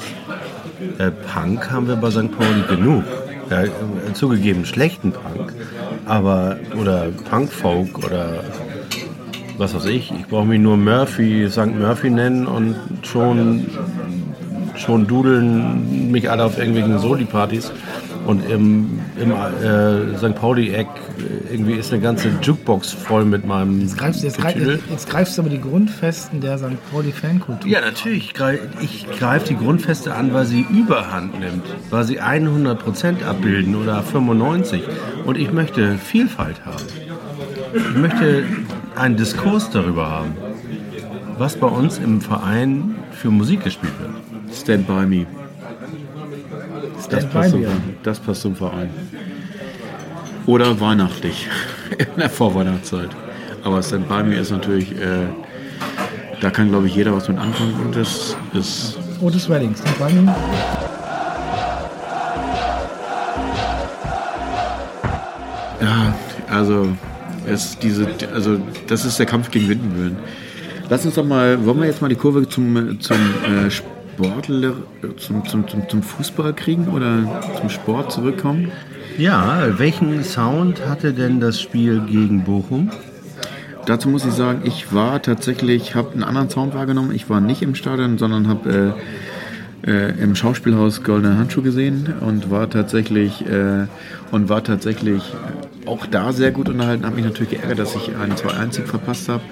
äh, 1.00 1.12
Punk 1.12 1.72
haben 1.72 1.88
wir 1.88 1.96
bei 1.96 2.12
St. 2.12 2.32
Pauli 2.38 2.64
genug. 2.70 3.04
Ja, 3.50 3.64
äh, 3.64 3.70
zugegeben 4.14 4.66
schlechten 4.66 5.12
Punk, 5.12 5.54
aber 6.06 6.58
oder 6.80 7.08
Punk-Folk 7.30 8.00
oder 8.06 8.44
was 9.58 9.76
weiß 9.76 9.86
ich. 9.86 10.12
Ich 10.12 10.28
brauche 10.28 10.46
mich 10.46 10.60
nur 10.60 10.78
Murphy, 10.78 11.48
St. 11.50 11.78
Murphy 11.78 12.10
nennen 12.10 12.48
und 12.48 12.76
schon 13.04 13.68
schon 14.76 15.08
dudeln 15.08 16.12
mich 16.12 16.30
alle 16.30 16.44
auf 16.44 16.58
irgendwelchen 16.58 17.00
Soli-Partys. 17.00 17.72
Und 18.26 18.50
im, 18.50 19.00
im 19.22 19.32
äh, 19.32 20.18
St. 20.18 20.36
Pauli-Eck 20.36 20.88
irgendwie 21.52 21.74
ist 21.74 21.92
eine 21.92 22.02
ganze 22.02 22.30
Jukebox 22.42 22.92
voll 22.92 23.26
mit 23.26 23.46
meinem 23.46 23.82
Jetzt 23.82 23.98
greifst, 23.98 24.24
jetzt, 24.24 24.38
greif, 24.38 24.54
Getüdel. 24.54 24.80
jetzt 24.90 25.10
greifst 25.10 25.38
du 25.38 25.42
aber 25.42 25.50
die 25.50 25.62
Grundfesten 25.62 26.42
der 26.42 26.58
St. 26.58 26.92
Pauli-Fankultur. 26.92 27.70
Ja, 27.70 27.82
natürlich. 27.82 28.34
Ich 28.82 29.08
greife 29.10 29.48
die 29.48 29.56
Grundfeste 29.56 30.14
an, 30.14 30.34
weil 30.34 30.46
sie 30.46 30.66
Überhand 30.70 31.40
nimmt, 31.40 31.64
weil 31.90 32.04
sie 32.04 32.22
100% 32.22 33.24
abbilden 33.24 33.76
oder 33.76 34.02
95%. 34.02 34.82
Und 35.26 35.38
ich 35.38 35.52
möchte 35.52 35.98
Vielfalt 35.98 36.66
haben. 36.66 36.84
Ich 37.74 37.98
möchte 37.98 38.44
einen 38.96 39.18
Diskurs 39.18 39.70
darüber 39.70 40.10
haben, 40.10 40.32
was 41.38 41.58
bei 41.58 41.68
uns 41.68 41.98
im 41.98 42.22
Verein 42.22 42.96
für 43.12 43.30
Musik 43.30 43.64
gespielt 43.64 43.94
wird. 44.00 44.56
Stand 44.56 44.88
by 44.88 45.06
me. 45.06 45.26
Das 46.96 47.06
Stand 47.06 47.32
passt, 47.32 47.52
by 47.52 47.52
zum, 47.52 47.62
me. 47.62 47.68
das 48.04 48.20
passt 48.20 48.42
zum 48.42 48.56
Verein. 48.56 48.90
Oder 50.46 50.80
weihnachtlich. 50.80 51.48
In 51.98 52.20
der 52.20 52.30
Vorweihnachtszeit. 52.30 53.10
Aber 53.64 53.82
Stand 53.82 54.08
by 54.08 54.24
me 54.24 54.36
ist 54.36 54.52
natürlich, 54.52 54.92
äh, 54.92 55.28
da 56.40 56.52
kann 56.52 56.70
glaube 56.70 56.88
ich 56.88 56.96
jeder 56.96 57.16
was 57.16 57.28
mit 57.28 57.38
anfangen 57.38 57.74
und 57.84 57.96
das 57.96 58.38
ist 58.54 58.98
Otis 59.22 59.48
by 59.48 59.60
me. 59.60 60.36
Ja, 65.82 66.16
also, 66.50 66.90
es, 67.48 67.78
diese, 67.80 68.08
also 68.34 68.60
das 68.88 69.06
ist 69.06 69.18
der 69.18 69.26
Kampf 69.26 69.52
gegen 69.52 69.70
Windmühlen. 69.70 70.18
Lass 70.90 71.06
uns 71.06 71.16
doch 71.16 71.26
mal, 71.26 71.66
wollen 71.66 71.80
wir 71.80 71.88
jetzt 71.88 72.02
mal 72.02 72.10
die 72.10 72.16
Kurve 72.16 72.48
zum, 72.48 73.00
zum 73.00 73.18
äh, 73.18 73.72
Sportler, 73.72 74.74
zum, 75.18 75.46
zum, 75.46 75.68
zum, 75.68 75.90
zum 75.90 76.04
Fußball 76.04 76.54
kriegen 76.54 76.88
oder 76.90 77.42
zum 77.60 77.70
Sport 77.70 78.12
zurückkommen? 78.12 78.72
Ja, 79.18 79.80
welchen 79.80 80.24
Sound 80.26 80.86
hatte 80.86 81.14
denn 81.14 81.40
das 81.40 81.62
Spiel 81.62 82.02
gegen 82.02 82.44
Bochum? 82.44 82.92
Dazu 83.86 84.10
muss 84.10 84.26
ich 84.26 84.34
sagen, 84.34 84.62
ich 84.66 84.94
war 84.94 85.22
tatsächlich, 85.22 85.96
habe 85.96 86.12
einen 86.12 86.24
anderen 86.24 86.50
Sound 86.50 86.74
wahrgenommen. 86.74 87.12
Ich 87.14 87.30
war 87.30 87.40
nicht 87.40 87.62
im 87.62 87.76
Stadion, 87.76 88.18
sondern 88.18 88.50
habe 88.50 88.94
äh, 89.86 89.90
äh, 89.90 90.22
im 90.22 90.36
Schauspielhaus 90.36 91.04
Goldene 91.04 91.38
Handschuh 91.38 91.62
gesehen 91.62 92.14
und 92.20 92.52
war 92.52 92.70
tatsächlich 92.70 93.46
äh, 93.46 93.88
und 94.32 94.50
war 94.50 94.64
tatsächlich 94.64 95.24
auch 95.86 96.06
da 96.08 96.34
sehr 96.34 96.52
gut 96.52 96.68
unterhalten. 96.68 97.06
Habe 97.06 97.16
mich 97.16 97.26
natürlich 97.26 97.52
geärgert, 97.52 97.80
dass 97.80 97.96
ich 97.96 98.14
einen 98.18 98.34
2-1-Sieg 98.34 98.88
verpasst 98.88 99.30
habe. 99.30 99.44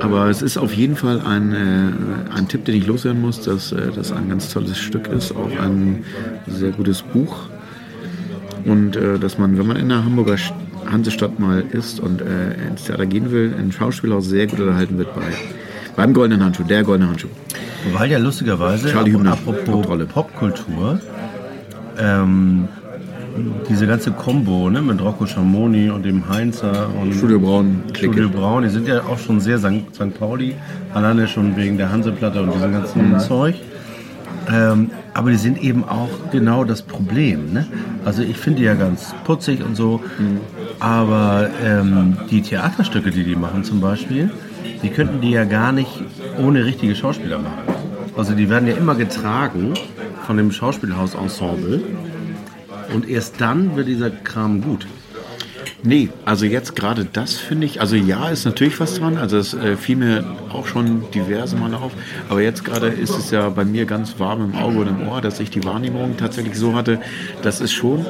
Aber 0.00 0.28
es 0.28 0.42
ist 0.42 0.56
auf 0.56 0.72
jeden 0.72 0.94
Fall 0.94 1.20
ein, 1.20 1.52
äh, 1.52 2.36
ein 2.36 2.46
Tipp, 2.46 2.64
den 2.64 2.76
ich 2.76 2.86
loswerden 2.86 3.20
muss, 3.20 3.40
dass 3.40 3.72
äh, 3.72 3.90
das 3.92 4.12
ein 4.12 4.28
ganz 4.28 4.52
tolles 4.52 4.78
Stück 4.78 5.08
ist, 5.08 5.34
auch 5.34 5.50
ein 5.60 6.04
sehr 6.46 6.70
gutes 6.70 7.02
Buch. 7.02 7.48
Und 8.68 8.96
äh, 8.96 9.18
dass 9.18 9.38
man, 9.38 9.58
wenn 9.58 9.66
man 9.66 9.76
in 9.76 9.88
der 9.88 10.04
Hamburger 10.04 10.36
Hansestadt 10.90 11.38
mal 11.38 11.64
ist 11.72 12.00
und 12.00 12.20
äh, 12.20 12.54
ins 12.68 12.84
Theater 12.84 13.06
gehen 13.06 13.30
will, 13.30 13.54
ein 13.58 13.72
Schauspielhaus 13.72 14.26
sehr 14.26 14.46
gut 14.46 14.60
unterhalten 14.60 14.98
wird 14.98 15.14
bei, 15.14 15.22
beim 15.96 16.12
Goldenen 16.12 16.44
Handschuh, 16.44 16.64
der 16.64 16.82
Goldene 16.82 17.10
Handschuh. 17.10 17.28
Weil 17.92 18.10
ja 18.10 18.18
lustigerweise, 18.18 18.90
Charlie 18.90 19.12
Hübner, 19.12 19.32
apropos. 19.32 19.86
Popkultur, 20.12 21.00
ähm, 21.98 22.68
diese 23.68 23.86
ganze 23.86 24.10
Kombo 24.12 24.68
ne, 24.70 24.82
mit 24.82 25.00
Rocco 25.00 25.26
Schamoni 25.26 25.90
und 25.90 26.04
dem 26.04 26.28
Heinzer 26.28 26.88
und 27.00 27.14
Studio 27.14 27.38
Braun. 27.38 27.82
Studio 27.94 28.28
Braun, 28.28 28.64
die 28.64 28.68
sind 28.68 28.88
ja 28.88 29.00
auch 29.02 29.18
schon 29.18 29.40
sehr 29.40 29.58
St. 29.58 29.94
St. 29.94 30.18
Pauli, 30.18 30.54
alleine 30.92 31.28
schon 31.28 31.56
wegen 31.56 31.76
der 31.76 31.90
Hanseplatte 31.90 32.42
und 32.42 32.54
diesem 32.54 32.72
ganzen 32.72 33.20
Zeug. 33.20 33.54
Ähm, 34.50 34.90
aber 35.14 35.30
die 35.30 35.36
sind 35.36 35.62
eben 35.62 35.84
auch 35.84 36.30
genau 36.32 36.64
das 36.64 36.82
Problem. 36.82 37.52
Ne? 37.52 37.66
Also 38.04 38.22
ich 38.22 38.36
finde 38.36 38.60
die 38.60 38.64
ja 38.64 38.74
ganz 38.74 39.14
putzig 39.24 39.62
und 39.62 39.74
so, 39.76 40.00
aber 40.80 41.50
ähm, 41.62 42.16
die 42.30 42.40
Theaterstücke, 42.40 43.10
die 43.10 43.24
die 43.24 43.36
machen 43.36 43.64
zum 43.64 43.80
Beispiel, 43.80 44.30
die 44.82 44.88
könnten 44.88 45.20
die 45.20 45.30
ja 45.30 45.44
gar 45.44 45.72
nicht 45.72 46.02
ohne 46.38 46.64
richtige 46.64 46.94
Schauspieler 46.94 47.38
machen. 47.38 47.62
Also 48.16 48.34
die 48.34 48.48
werden 48.48 48.68
ja 48.68 48.74
immer 48.74 48.94
getragen 48.94 49.74
von 50.26 50.36
dem 50.36 50.50
Schauspielhausensemble 50.50 51.82
und 52.94 53.08
erst 53.08 53.40
dann 53.40 53.76
wird 53.76 53.88
dieser 53.88 54.10
Kram 54.10 54.62
gut. 54.62 54.86
Nee, 55.84 56.08
also 56.24 56.44
jetzt 56.44 56.74
gerade 56.74 57.04
das 57.04 57.34
finde 57.34 57.66
ich, 57.66 57.80
also 57.80 57.94
ja, 57.94 58.30
ist 58.30 58.44
natürlich 58.44 58.80
was 58.80 58.94
dran, 58.94 59.16
also 59.16 59.38
es 59.38 59.54
äh, 59.54 59.76
fiel 59.76 59.94
mir 59.94 60.24
auch 60.52 60.66
schon 60.66 61.04
diverse 61.14 61.54
Male 61.54 61.76
auf, 61.76 61.92
aber 62.28 62.42
jetzt 62.42 62.64
gerade 62.64 62.88
ist 62.88 63.16
es 63.16 63.30
ja 63.30 63.48
bei 63.50 63.64
mir 63.64 63.84
ganz 63.84 64.18
warm 64.18 64.42
im 64.42 64.56
Auge 64.56 64.78
und 64.80 64.88
im 64.88 65.06
Ohr, 65.08 65.20
dass 65.20 65.38
ich 65.38 65.50
die 65.50 65.64
Wahrnehmung 65.64 66.16
tatsächlich 66.16 66.56
so 66.56 66.74
hatte, 66.74 67.00
dass 67.42 67.60
es 67.60 67.70
schon 67.70 68.04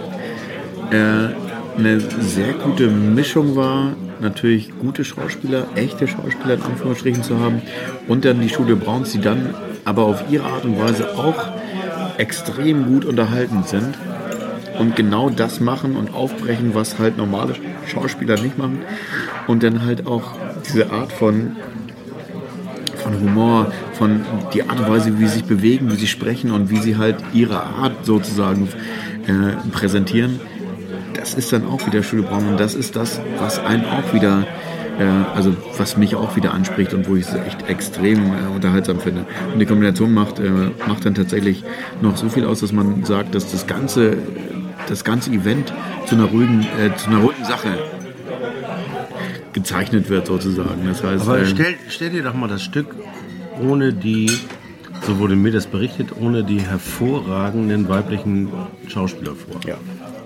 äh, 0.90 1.28
eine 1.76 2.00
sehr 2.00 2.54
gute 2.54 2.88
Mischung 2.88 3.54
war, 3.54 3.92
natürlich 4.20 4.70
gute 4.78 5.04
Schauspieler, 5.04 5.66
echte 5.74 6.08
Schauspieler 6.08 6.54
in 6.54 6.62
Anführungsstrichen 6.62 7.22
zu 7.22 7.38
haben 7.38 7.60
und 8.08 8.24
dann 8.24 8.40
die 8.40 8.48
Studio 8.48 8.76
Browns, 8.76 9.12
die 9.12 9.20
dann 9.20 9.54
aber 9.84 10.04
auf 10.04 10.24
ihre 10.30 10.46
Art 10.46 10.64
und 10.64 10.80
Weise 10.80 11.18
auch 11.18 11.48
extrem 12.16 12.86
gut 12.86 13.04
unterhalten 13.04 13.62
sind 13.66 13.94
und 14.78 14.96
genau 14.96 15.30
das 15.30 15.60
machen 15.60 15.96
und 15.96 16.14
aufbrechen, 16.14 16.74
was 16.74 16.98
halt 16.98 17.16
normale 17.16 17.54
Schauspieler 17.86 18.40
nicht 18.40 18.58
machen. 18.58 18.80
Und 19.46 19.62
dann 19.62 19.84
halt 19.84 20.06
auch 20.06 20.34
diese 20.68 20.90
Art 20.90 21.12
von, 21.12 21.56
von 22.96 23.20
Humor, 23.20 23.72
von 23.94 24.20
die 24.52 24.62
Art 24.62 24.78
und 24.78 24.88
Weise, 24.88 25.18
wie 25.18 25.26
sie 25.26 25.34
sich 25.34 25.44
bewegen, 25.44 25.90
wie 25.90 25.96
sie 25.96 26.06
sprechen 26.06 26.50
und 26.50 26.70
wie 26.70 26.78
sie 26.78 26.96
halt 26.96 27.16
ihre 27.32 27.62
Art 27.62 28.04
sozusagen 28.04 28.68
äh, 29.26 29.70
präsentieren. 29.72 30.40
Das 31.14 31.34
ist 31.34 31.52
dann 31.52 31.66
auch 31.66 31.84
wieder 31.86 32.02
Studio 32.02 32.26
Braun 32.26 32.46
und 32.46 32.60
das 32.60 32.74
ist 32.74 32.94
das, 32.94 33.20
was 33.38 33.58
einen 33.58 33.84
auch 33.84 34.14
wieder, 34.14 34.46
äh, 35.00 35.04
also 35.34 35.54
was 35.76 35.96
mich 35.96 36.14
auch 36.14 36.36
wieder 36.36 36.54
anspricht 36.54 36.94
und 36.94 37.08
wo 37.08 37.16
ich 37.16 37.26
es 37.26 37.34
echt 37.34 37.68
extrem 37.68 38.18
äh, 38.18 38.54
unterhaltsam 38.54 39.00
finde. 39.00 39.26
Und 39.52 39.58
die 39.58 39.66
Kombination 39.66 40.14
macht, 40.14 40.38
äh, 40.38 40.50
macht 40.86 41.04
dann 41.04 41.14
tatsächlich 41.14 41.64
noch 42.00 42.16
so 42.16 42.28
viel 42.28 42.44
aus, 42.44 42.60
dass 42.60 42.72
man 42.72 43.04
sagt, 43.04 43.34
dass 43.34 43.50
das 43.50 43.66
ganze 43.66 44.16
das 44.88 45.04
ganze 45.04 45.30
Event 45.30 45.72
zu 46.06 46.14
einer 46.14 46.24
ruhigen, 46.24 46.62
äh, 46.78 46.94
zu 46.96 47.08
einer 47.08 47.18
ruhigen 47.18 47.44
Sache 47.44 47.78
gezeichnet 49.52 50.08
wird 50.08 50.26
sozusagen. 50.26 50.86
Das 50.86 51.02
heißt, 51.02 51.22
Aber 51.26 51.38
äh, 51.40 51.46
stell, 51.46 51.74
stell 51.88 52.10
dir 52.10 52.22
doch 52.22 52.34
mal 52.34 52.48
das 52.48 52.62
Stück 52.62 52.94
ohne 53.60 53.92
die, 53.92 54.30
so 55.02 55.18
wurde 55.18 55.34
mir 55.36 55.50
das 55.52 55.66
berichtet, 55.66 56.10
ohne 56.20 56.44
die 56.44 56.60
hervorragenden 56.60 57.88
weiblichen 57.88 58.48
Schauspieler 58.86 59.32
vor. 59.34 59.60
ja, 59.66 59.76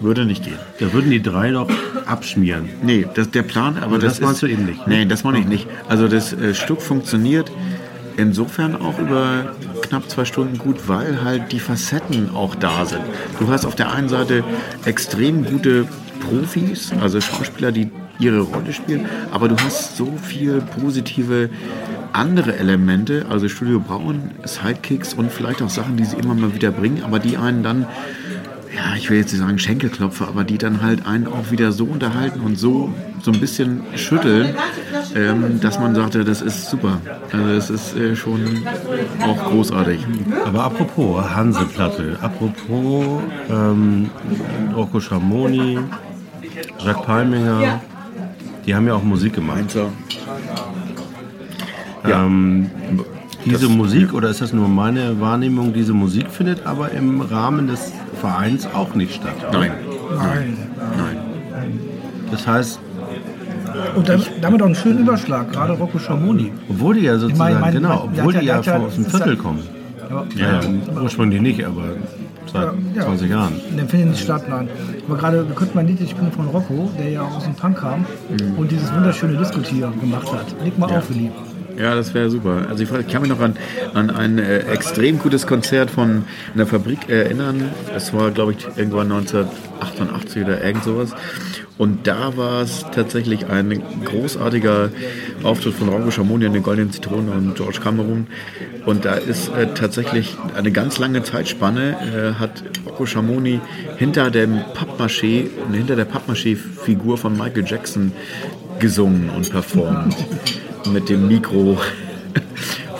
würde 0.00 0.24
nicht 0.26 0.44
gehen. 0.44 0.58
Da 0.80 0.92
würden 0.92 1.10
die 1.10 1.22
drei 1.22 1.50
doch 1.52 1.70
abschmieren. 2.06 2.68
Nee, 2.82 3.06
das, 3.14 3.30
der 3.30 3.42
Plan, 3.42 3.78
aber 3.78 3.94
Und 3.94 4.02
das 4.02 4.14
das, 4.14 4.20
meinst 4.20 4.42
ist, 4.42 4.48
du 4.48 4.52
eben 4.52 4.66
nicht, 4.66 4.86
ne? 4.86 4.98
Nee, 4.98 5.06
das 5.06 5.24
meine 5.24 5.38
ich 5.38 5.46
nicht. 5.46 5.66
Also 5.88 6.08
das 6.08 6.32
äh, 6.32 6.54
Stück 6.54 6.82
funktioniert 6.82 7.50
insofern 8.16 8.76
auch 8.76 8.98
über 8.98 9.54
knapp 9.82 10.08
zwei 10.10 10.24
Stunden 10.24 10.58
gut, 10.58 10.88
weil 10.88 11.22
halt 11.22 11.52
die 11.52 11.60
Facetten 11.60 12.30
auch 12.34 12.54
da 12.54 12.84
sind. 12.84 13.02
Du 13.38 13.48
hast 13.48 13.64
auf 13.64 13.74
der 13.74 13.92
einen 13.92 14.08
Seite 14.08 14.44
extrem 14.84 15.44
gute 15.44 15.86
Profis, 16.20 16.92
also 17.00 17.20
Schauspieler, 17.20 17.72
die 17.72 17.90
ihre 18.18 18.40
Rolle 18.40 18.72
spielen, 18.72 19.06
aber 19.30 19.48
du 19.48 19.56
hast 19.56 19.96
so 19.96 20.12
viel 20.22 20.62
positive 20.78 21.50
andere 22.12 22.56
Elemente, 22.56 23.26
also 23.28 23.48
Studio 23.48 23.80
Braun, 23.80 24.30
Sidekicks 24.44 25.14
und 25.14 25.32
vielleicht 25.32 25.62
auch 25.62 25.70
Sachen, 25.70 25.96
die 25.96 26.04
sie 26.04 26.16
immer 26.16 26.34
mal 26.34 26.54
wieder 26.54 26.70
bringen, 26.70 27.02
aber 27.04 27.18
die 27.18 27.36
einen 27.36 27.62
dann 27.62 27.86
ja, 28.74 28.96
ich 28.96 29.10
will 29.10 29.18
jetzt 29.18 29.32
nicht 29.32 29.40
sagen 29.40 29.58
Schenkelklopfer, 29.58 30.28
aber 30.28 30.44
die 30.44 30.58
dann 30.58 30.82
halt 30.82 31.06
einen 31.06 31.26
auch 31.26 31.50
wieder 31.50 31.72
so 31.72 31.84
unterhalten 31.84 32.40
und 32.40 32.58
so, 32.58 32.92
so 33.22 33.30
ein 33.30 33.38
bisschen 33.40 33.82
schütteln, 33.94 34.54
ähm, 35.14 35.60
dass 35.60 35.78
man 35.78 35.94
sagte, 35.94 36.24
das 36.24 36.42
ist 36.42 36.68
super. 36.70 36.98
Also 37.32 37.46
das 37.54 37.70
ist 37.70 37.96
äh, 37.96 38.16
schon 38.16 38.40
auch 39.24 39.44
großartig. 39.50 40.04
Aber 40.44 40.64
apropos 40.64 41.24
Hanseplatte, 41.34 42.18
apropos 42.20 43.22
ähm, 43.48 44.10
Rocco 44.74 44.98
Schamoni, 45.00 45.78
Jacques 46.84 47.02
Palminger, 47.06 47.80
die 48.66 48.74
haben 48.74 48.86
ja 48.86 48.94
auch 48.94 49.02
Musik 49.04 49.34
gemacht. 49.34 49.76
Ja. 52.08 52.24
Ähm, 52.26 52.70
diese 53.44 53.66
Das- 53.66 53.76
Musik, 53.76 54.12
oder 54.14 54.28
ist 54.30 54.40
das 54.40 54.52
nur 54.52 54.68
meine 54.68 55.20
Wahrnehmung, 55.20 55.72
diese 55.72 55.92
Musik 55.92 56.30
findet 56.30 56.66
aber 56.66 56.90
im 56.92 57.20
Rahmen 57.20 57.66
des 57.68 57.92
Vereins 58.20 58.66
auch 58.72 58.94
nicht 58.94 59.14
statt. 59.14 59.34
oder? 59.48 59.58
Nein, 59.60 59.72
Nein. 60.16 60.56
nein. 60.98 61.80
Das 62.30 62.46
heißt, 62.46 62.80
Und 63.96 64.08
dann, 64.08 64.22
damit 64.40 64.62
auch 64.62 64.66
einen 64.66 64.74
schönen 64.74 64.98
Überschlag, 65.00 65.52
gerade 65.52 65.72
Rocco 65.74 65.98
Schamoni. 65.98 66.52
obwohl 66.68 66.94
die 66.94 67.02
ja 67.02 67.18
sozusagen, 67.18 67.60
mein- 67.60 67.72
genau, 67.74 68.04
mein- 68.06 68.14
der 68.14 68.24
obwohl 68.24 68.32
die 68.40 68.46
ja- 68.46 68.60
ja 68.60 68.76
aus 68.78 68.94
dem 68.94 69.04
Viertel 69.06 69.36
kommen. 69.36 69.60
Ja, 70.10 70.24
Ja, 70.36 70.60
ja, 70.60 71.00
ursprünglich 71.02 71.40
nicht, 71.40 71.64
aber 71.64 71.82
seit 72.52 72.68
Ja. 72.94 73.02
20 73.04 73.30
Jahren. 73.30 73.52
Film 73.88 74.10
nicht 74.10 74.22
statt, 74.22 74.42
nein. 74.48 74.68
Aber 75.08 75.16
gerade, 75.16 75.48
wir 75.48 75.54
könnten 75.54 75.74
mal 75.74 75.80
ein 75.82 75.86
Lied 75.86 76.08
spielen 76.08 76.30
von 76.32 76.46
Rocco, 76.48 76.90
der 76.98 77.08
ja 77.10 77.22
aus 77.22 77.44
dem 77.44 77.54
Punk 77.54 77.78
kam 77.78 78.00
Mhm. 78.00 78.58
und 78.58 78.70
dieses 78.70 78.92
wunderschöne 78.94 79.36
Diskutier 79.38 79.90
gemacht 80.00 80.30
hat. 80.32 80.46
Leg 80.62 80.78
mal 80.78 80.86
auf, 80.90 81.08
Willi. 81.08 81.30
Ja, 81.78 81.94
das 81.94 82.14
wäre 82.14 82.30
super. 82.30 82.66
Also 82.68 82.82
ich, 82.82 82.90
ich 82.90 83.08
kann 83.08 83.22
mich 83.22 83.30
noch 83.30 83.40
an, 83.40 83.56
an 83.94 84.10
ein 84.10 84.38
äh, 84.38 84.60
extrem 84.60 85.18
gutes 85.18 85.46
Konzert 85.46 85.90
von 85.90 86.24
einer 86.54 86.66
Fabrik 86.66 87.08
erinnern. 87.08 87.70
Es 87.94 88.12
war, 88.12 88.30
glaube 88.30 88.52
ich, 88.52 88.66
irgendwann 88.76 89.10
1988 89.10 90.44
oder 90.44 90.62
irgend 90.62 90.84
sowas. 90.84 91.14
Und 91.78 92.06
da 92.06 92.36
war 92.36 92.62
es 92.62 92.84
tatsächlich 92.94 93.46
ein 93.46 93.82
großartiger 94.04 94.90
Auftritt 95.42 95.74
von 95.74 95.88
Rocco 95.88 96.10
Schamoni 96.10 96.44
in 96.44 96.52
den 96.52 96.62
Goldenen 96.62 96.92
Zitronen 96.92 97.30
und 97.30 97.56
George 97.56 97.80
Cameron. 97.82 98.26
Und 98.84 99.04
da 99.04 99.14
ist 99.14 99.48
äh, 99.48 99.68
tatsächlich 99.74 100.36
eine 100.54 100.70
ganz 100.70 100.98
lange 100.98 101.22
Zeitspanne, 101.22 102.34
äh, 102.36 102.38
hat 102.38 102.62
Rocco 102.86 103.06
Schamoni 103.06 103.60
hinter 103.96 104.30
dem 104.30 104.58
Pappmaché, 104.58 105.48
hinter 105.72 105.96
der 105.96 106.04
Pappmaché-Figur 106.04 107.16
von 107.16 107.36
Michael 107.36 107.64
Jackson 107.66 108.12
gesungen 108.82 109.30
und 109.30 109.48
performt. 109.50 110.14
mit 110.92 111.08
dem 111.08 111.28
Mikro 111.28 111.78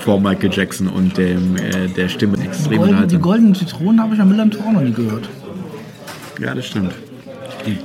vor 0.01 0.21
Michael 0.21 0.51
Jackson 0.53 0.89
und 0.89 1.19
dem, 1.19 1.57
äh, 1.57 1.89
der 1.89 2.09
Stimme 2.09 2.37
Die, 2.37 2.47
extrem 2.47 2.79
golden, 2.79 3.09
die 3.09 3.19
goldenen 3.19 3.55
Zitronen 3.55 4.01
habe 4.01 4.15
ich 4.15 4.21
am 4.21 4.29
Millantor 4.29 4.67
auch 4.67 4.73
noch 4.73 4.81
nie 4.81 4.93
gehört. 4.93 5.29
Ja, 6.41 6.55
das 6.55 6.67
stimmt. 6.67 6.95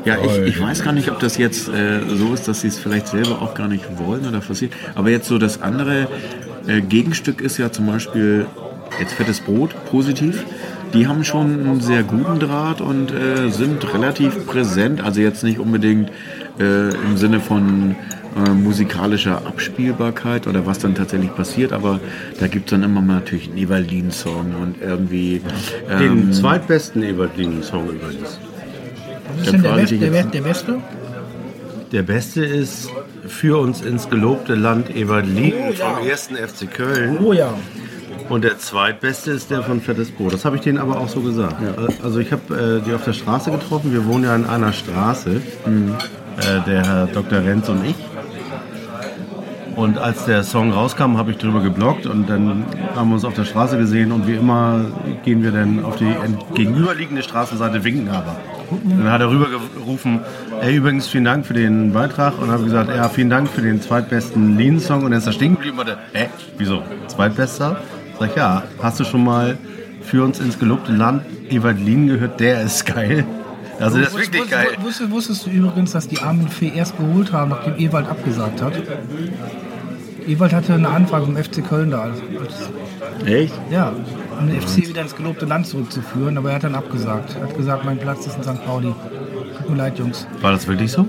Ja, 0.05 0.17
ich, 0.23 0.55
ich 0.55 0.61
weiß 0.61 0.83
gar 0.83 0.93
nicht, 0.93 1.11
ob 1.11 1.19
das 1.19 1.37
jetzt 1.37 1.67
äh, 1.69 1.99
so 2.07 2.33
ist, 2.33 2.47
dass 2.47 2.61
sie 2.61 2.67
es 2.67 2.79
vielleicht 2.79 3.07
selber 3.07 3.41
auch 3.41 3.53
gar 3.53 3.67
nicht 3.67 3.85
wollen 3.99 4.25
oder 4.27 4.39
passiert. 4.39 4.73
Aber 4.95 5.09
jetzt 5.09 5.27
so 5.27 5.37
das 5.37 5.61
andere 5.61 6.07
äh, 6.67 6.81
Gegenstück 6.81 7.41
ist 7.41 7.57
ja 7.57 7.71
zum 7.71 7.85
Beispiel 7.87 8.45
jetzt 8.99 9.13
fettes 9.13 9.39
Brot, 9.39 9.75
positiv. 9.89 10.43
Die 10.93 11.07
haben 11.07 11.23
schon 11.23 11.67
einen 11.67 11.81
sehr 11.81 12.03
guten 12.03 12.39
Draht 12.39 12.81
und 12.81 13.11
äh, 13.11 13.49
sind 13.49 13.93
relativ 13.93 14.47
präsent. 14.47 15.01
Also 15.01 15.21
jetzt 15.21 15.43
nicht 15.43 15.59
unbedingt 15.59 16.11
äh, 16.59 16.89
im 16.89 17.17
Sinne 17.17 17.39
von 17.39 17.95
äh, 18.45 18.49
musikalischer 18.51 19.45
Abspielbarkeit 19.45 20.47
oder 20.47 20.65
was 20.65 20.79
dann 20.79 20.95
tatsächlich 20.95 21.33
passiert, 21.35 21.73
aber 21.73 21.99
da 22.39 22.47
gibt 22.47 22.67
es 22.67 22.71
dann 22.71 22.83
immer 22.83 23.01
mal 23.01 23.15
natürlich 23.15 23.47
einen 23.49 23.57
Evaldin-Song 23.57 24.55
und 24.61 24.81
irgendwie 24.81 25.41
Den 25.99 26.11
ähm, 26.11 26.33
zweitbesten 26.33 27.03
Eberlin-Song 27.03 27.89
übrigens. 27.89 28.39
Was 29.37 29.45
ist 29.45 29.53
denn 29.53 29.61
der, 29.61 29.71
frage 29.71 29.81
Best, 29.81 29.91
ich 29.93 29.99
der, 29.99 30.23
der 30.23 30.41
Beste? 30.41 30.81
Der 31.91 32.03
beste 32.03 32.45
ist 32.45 32.89
für 33.27 33.59
uns 33.59 33.81
ins 33.81 34.09
gelobte 34.09 34.55
Land 34.55 34.95
Eberlin 34.95 35.53
vom 35.73 36.05
ersten 36.05 36.35
FC 36.35 36.69
Köln. 36.71 37.17
Oh 37.23 37.33
ja. 37.33 37.53
Und 38.29 38.43
der 38.43 38.59
zweitbeste 38.59 39.31
ist 39.31 39.51
der 39.51 39.63
von 39.63 39.79
Fettes 39.79 40.11
Brot. 40.11 40.33
Das 40.33 40.43
habe 40.43 40.57
ich 40.57 40.61
denen 40.61 40.79
aber 40.79 40.99
auch 40.99 41.07
so 41.07 41.21
gesagt. 41.21 41.55
Also 42.03 42.19
ich 42.19 42.31
habe 42.33 42.81
äh, 42.83 42.85
die 42.85 42.93
auf 42.93 43.05
der 43.05 43.13
Straße 43.13 43.51
getroffen. 43.51 43.93
Wir 43.93 44.05
wohnen 44.05 44.25
ja 44.25 44.35
in 44.35 44.45
einer 44.45 44.73
Straße, 44.73 45.41
äh, 46.37 46.61
der 46.65 46.85
Herr 46.85 47.07
Dr. 47.07 47.39
Renz 47.39 47.69
und 47.69 47.85
ich. 47.85 47.95
Und 49.77 49.99
als 49.99 50.25
der 50.25 50.43
Song 50.43 50.71
rauskam, 50.71 51.17
habe 51.17 51.29
ich 51.31 51.37
drüber 51.37 51.61
geblockt 51.61 52.07
und 52.07 52.27
dann 52.27 52.65
haben 52.95 53.09
wir 53.09 53.13
uns 53.13 53.23
auf 53.23 53.35
der 53.35 53.45
Straße 53.45 53.77
gesehen 53.77 54.11
und 54.11 54.27
wie 54.27 54.33
immer 54.33 54.85
gehen 55.23 55.43
wir 55.43 55.51
dann 55.51 55.85
auf 55.85 55.97
die 55.97 56.11
gegenüberliegende 56.55 57.21
Straßenseite 57.21 57.83
winken 57.83 58.09
aber. 58.09 58.37
Und 58.71 58.97
dann 58.97 59.11
hat 59.11 59.21
er 59.21 59.29
rübergerufen, 59.29 60.21
ey 60.61 60.77
übrigens 60.77 61.07
vielen 61.07 61.25
Dank 61.25 61.45
für 61.45 61.53
den 61.53 61.93
Beitrag 61.93 62.41
und 62.41 62.49
habe 62.49 62.63
gesagt, 62.63 62.89
ja 62.89 63.07
vielen 63.07 63.29
Dank 63.29 63.49
für 63.49 63.61
den 63.61 63.79
zweitbesten 63.79 64.57
Lean-Song 64.57 65.03
und 65.03 65.11
dann 65.11 65.19
ist 65.19 65.27
er 65.27 65.33
stehen 65.33 65.53
geblieben 65.53 65.77
und 65.77 65.89
er, 65.89 65.99
hä, 66.11 66.27
wieso, 66.57 66.81
zweitbester? 67.07 67.79
Sag 68.19 68.31
ich, 68.31 68.35
ja, 68.35 68.63
hast 68.81 68.99
du 68.99 69.03
schon 69.03 69.23
mal 69.23 69.59
für 70.01 70.23
uns 70.23 70.39
ins 70.39 70.57
gelobte 70.57 70.91
Land 70.91 71.23
Ewald 71.51 71.79
Lien 71.79 72.07
gehört, 72.07 72.39
der 72.39 72.63
ist 72.63 72.83
geil. 72.85 73.25
Also 73.79 73.97
das 73.99 74.07
ist 74.09 74.13
wirklich 74.17 74.41
Wusstest- 74.41 74.49
geil. 74.51 74.67
Wusstest, 74.81 75.11
wusstest 75.11 75.45
du 75.45 75.49
übrigens, 75.51 75.91
dass 75.91 76.07
die 76.07 76.19
Armin 76.19 76.47
Fee 76.47 76.71
erst 76.75 76.97
geholt 76.97 77.31
haben, 77.31 77.49
nachdem 77.51 77.77
Ewald 77.77 78.07
abgesagt 78.09 78.61
hat? 78.61 78.73
Ewald 80.27 80.51
hatte 80.53 80.73
eine 80.73 80.89
Anfrage 80.89 81.25
vom 81.25 81.37
FC 81.37 81.61
Köln 81.61 81.91
da. 81.91 82.01
als- 82.03 82.21
Echt? 83.25 83.53
Ja, 83.71 83.93
um 84.39 84.47
den 84.47 84.59
FC 84.61 84.87
wieder 84.87 85.01
ins 85.01 85.15
gelobte 85.15 85.45
Land 85.45 85.67
zurückzuführen, 85.67 86.37
aber 86.37 86.49
er 86.49 86.55
hat 86.55 86.63
dann 86.63 86.75
abgesagt. 86.75 87.35
Er 87.39 87.47
hat 87.47 87.55
gesagt, 87.57 87.85
mein 87.85 87.97
Platz 87.97 88.25
ist 88.27 88.35
in 88.37 88.43
St. 88.43 88.65
Pauli. 88.65 88.93
Tut 89.57 89.69
mir 89.69 89.77
leid, 89.77 89.97
Jungs. 89.99 90.27
War 90.41 90.51
das 90.51 90.67
wirklich 90.67 90.91
so? 90.91 91.07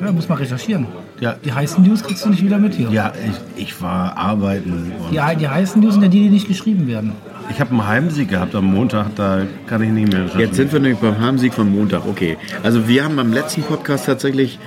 Ja, 0.00 0.10
muss 0.12 0.28
mal 0.28 0.36
recherchieren. 0.36 0.86
Ja. 1.20 1.36
Die 1.44 1.52
heißen 1.52 1.84
News 1.84 2.02
kriegst 2.02 2.24
du 2.24 2.30
nicht 2.30 2.42
wieder 2.42 2.58
mit 2.58 2.74
hier. 2.74 2.90
Ja, 2.90 3.12
ich, 3.56 3.62
ich 3.62 3.82
war 3.82 4.16
arbeiten 4.16 4.72
und 4.72 5.12
Die, 5.12 5.36
die 5.38 5.48
heißen 5.48 5.80
News 5.80 5.94
sind 5.94 6.02
ja 6.02 6.08
die, 6.08 6.24
die 6.24 6.30
nicht 6.30 6.48
geschrieben 6.48 6.86
werden. 6.88 7.12
ich 7.50 7.60
habe 7.60 7.70
einen 7.70 7.86
Heimsieg 7.86 8.28
gehabt 8.30 8.54
am 8.54 8.66
Montag, 8.66 9.14
da 9.16 9.42
kann 9.66 9.82
ich 9.82 9.90
nicht 9.90 10.12
mehr 10.12 10.26
Jetzt 10.38 10.56
sind 10.56 10.72
wir 10.72 10.80
nämlich 10.80 11.00
beim 11.00 11.20
Heimsieg 11.20 11.54
von 11.54 11.70
Montag. 11.70 12.06
Okay. 12.06 12.36
Also 12.62 12.88
wir 12.88 13.04
haben 13.04 13.16
beim 13.16 13.32
letzten 13.32 13.62
Podcast 13.62 14.06
tatsächlich 14.06 14.58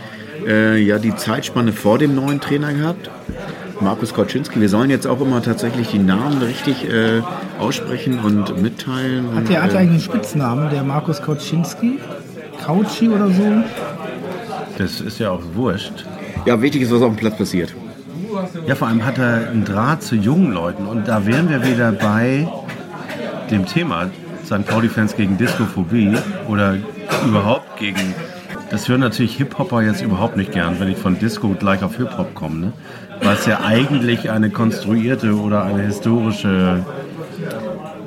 äh, 0.47 0.77
ja 0.77 0.99
die 0.99 1.15
Zeitspanne 1.15 1.73
vor 1.73 1.97
dem 1.97 2.15
neuen 2.15 2.39
Trainer 2.39 2.73
gehabt. 2.73 3.09
Markus 3.79 4.13
Koczynski. 4.13 4.59
Wir 4.59 4.69
sollen 4.69 4.89
jetzt 4.89 5.05
auch 5.05 5.21
immer 5.21 5.41
tatsächlich 5.41 5.89
die 5.89 5.99
Namen 5.99 6.41
richtig 6.41 6.89
äh, 6.89 7.21
aussprechen 7.59 8.19
und 8.19 8.59
mitteilen. 8.61 9.27
Hat 9.31 9.37
und, 9.37 9.49
der, 9.49 9.63
hat 9.63 9.73
äh, 9.73 9.77
eigentlich 9.77 9.89
einen 9.89 9.99
Spitznamen, 10.19 10.69
der 10.69 10.83
Markus 10.83 11.21
Koczynski? 11.21 11.99
Kautschi 12.65 13.09
oder 13.09 13.27
so? 13.29 13.63
Das 14.77 15.01
ist 15.01 15.19
ja 15.19 15.29
auch 15.31 15.41
wurscht. 15.53 16.05
Ja, 16.45 16.61
wichtig 16.61 16.83
ist, 16.83 16.91
was 16.91 17.01
auf 17.01 17.13
dem 17.13 17.17
Platz 17.17 17.37
passiert. 17.37 17.73
Ja, 18.67 18.75
vor 18.75 18.87
allem 18.87 19.05
hat 19.05 19.17
er 19.17 19.49
einen 19.49 19.65
Draht 19.65 20.03
zu 20.03 20.15
jungen 20.15 20.51
Leuten. 20.51 20.85
Und 20.85 21.07
da 21.07 21.25
wären 21.25 21.49
wir 21.49 21.65
wieder 21.65 21.91
bei 21.91 22.47
dem 23.49 23.65
Thema 23.65 24.09
St. 24.45 24.65
Pauli-Fans 24.65 25.15
gegen 25.15 25.37
Diskophobie 25.37 26.15
oder 26.47 26.77
überhaupt 27.25 27.77
gegen. 27.79 28.13
Das 28.69 28.87
hören 28.89 28.99
natürlich 28.99 29.37
Hip-Hopper 29.37 29.81
jetzt 29.81 30.01
überhaupt 30.01 30.35
nicht 30.35 30.51
gern, 30.51 30.79
wenn 30.79 30.89
ich 30.89 30.97
von 30.97 31.17
Disco 31.17 31.49
gleich 31.49 31.83
auf 31.83 31.97
Hip-Hop 31.97 32.35
komme. 32.35 32.57
Ne? 32.57 32.73
Weil 33.21 33.35
es 33.35 33.45
ja 33.45 33.61
eigentlich 33.61 34.29
eine 34.29 34.49
konstruierte 34.49 35.33
oder 35.35 35.63
eine 35.63 35.83
historische 35.83 36.85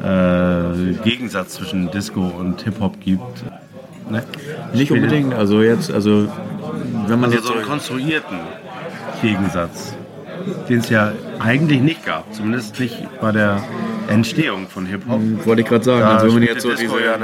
äh, 0.04 0.92
Gegensatz 1.02 1.54
zwischen 1.54 1.90
Disco 1.90 2.20
und 2.20 2.60
Hip-Hop 2.62 3.00
gibt. 3.00 3.44
Ne? 4.10 4.22
Nicht 4.74 4.92
unbedingt. 4.92 5.34
Also 5.34 5.62
jetzt, 5.62 5.90
also 5.90 6.28
wenn 7.10 7.20
man 7.20 7.30
Also 7.30 7.36
jetzt 7.36 7.46
so 7.46 7.54
einen 7.54 7.66
konstruierten 7.66 8.38
Gegensatz, 9.20 9.94
den 10.68 10.78
es 10.78 10.88
ja 10.88 11.12
eigentlich 11.38 11.80
nicht 11.80 12.06
gab, 12.06 12.32
zumindest 12.32 12.78
nicht 12.80 12.96
bei 13.20 13.32
der 13.32 13.62
Entstehung 14.08 14.68
von 14.68 14.86
Hip-Hop. 14.86 15.20
Wollte 15.44 15.62
ich 15.62 15.68
gerade 15.68 15.84
sagen, 15.84 16.02
also 16.02 16.26
wenn 16.26 16.34
man 16.34 16.42
jetzt 16.42 16.62
so, 16.62 16.70
diese, 16.70 16.84
ja 16.84 17.18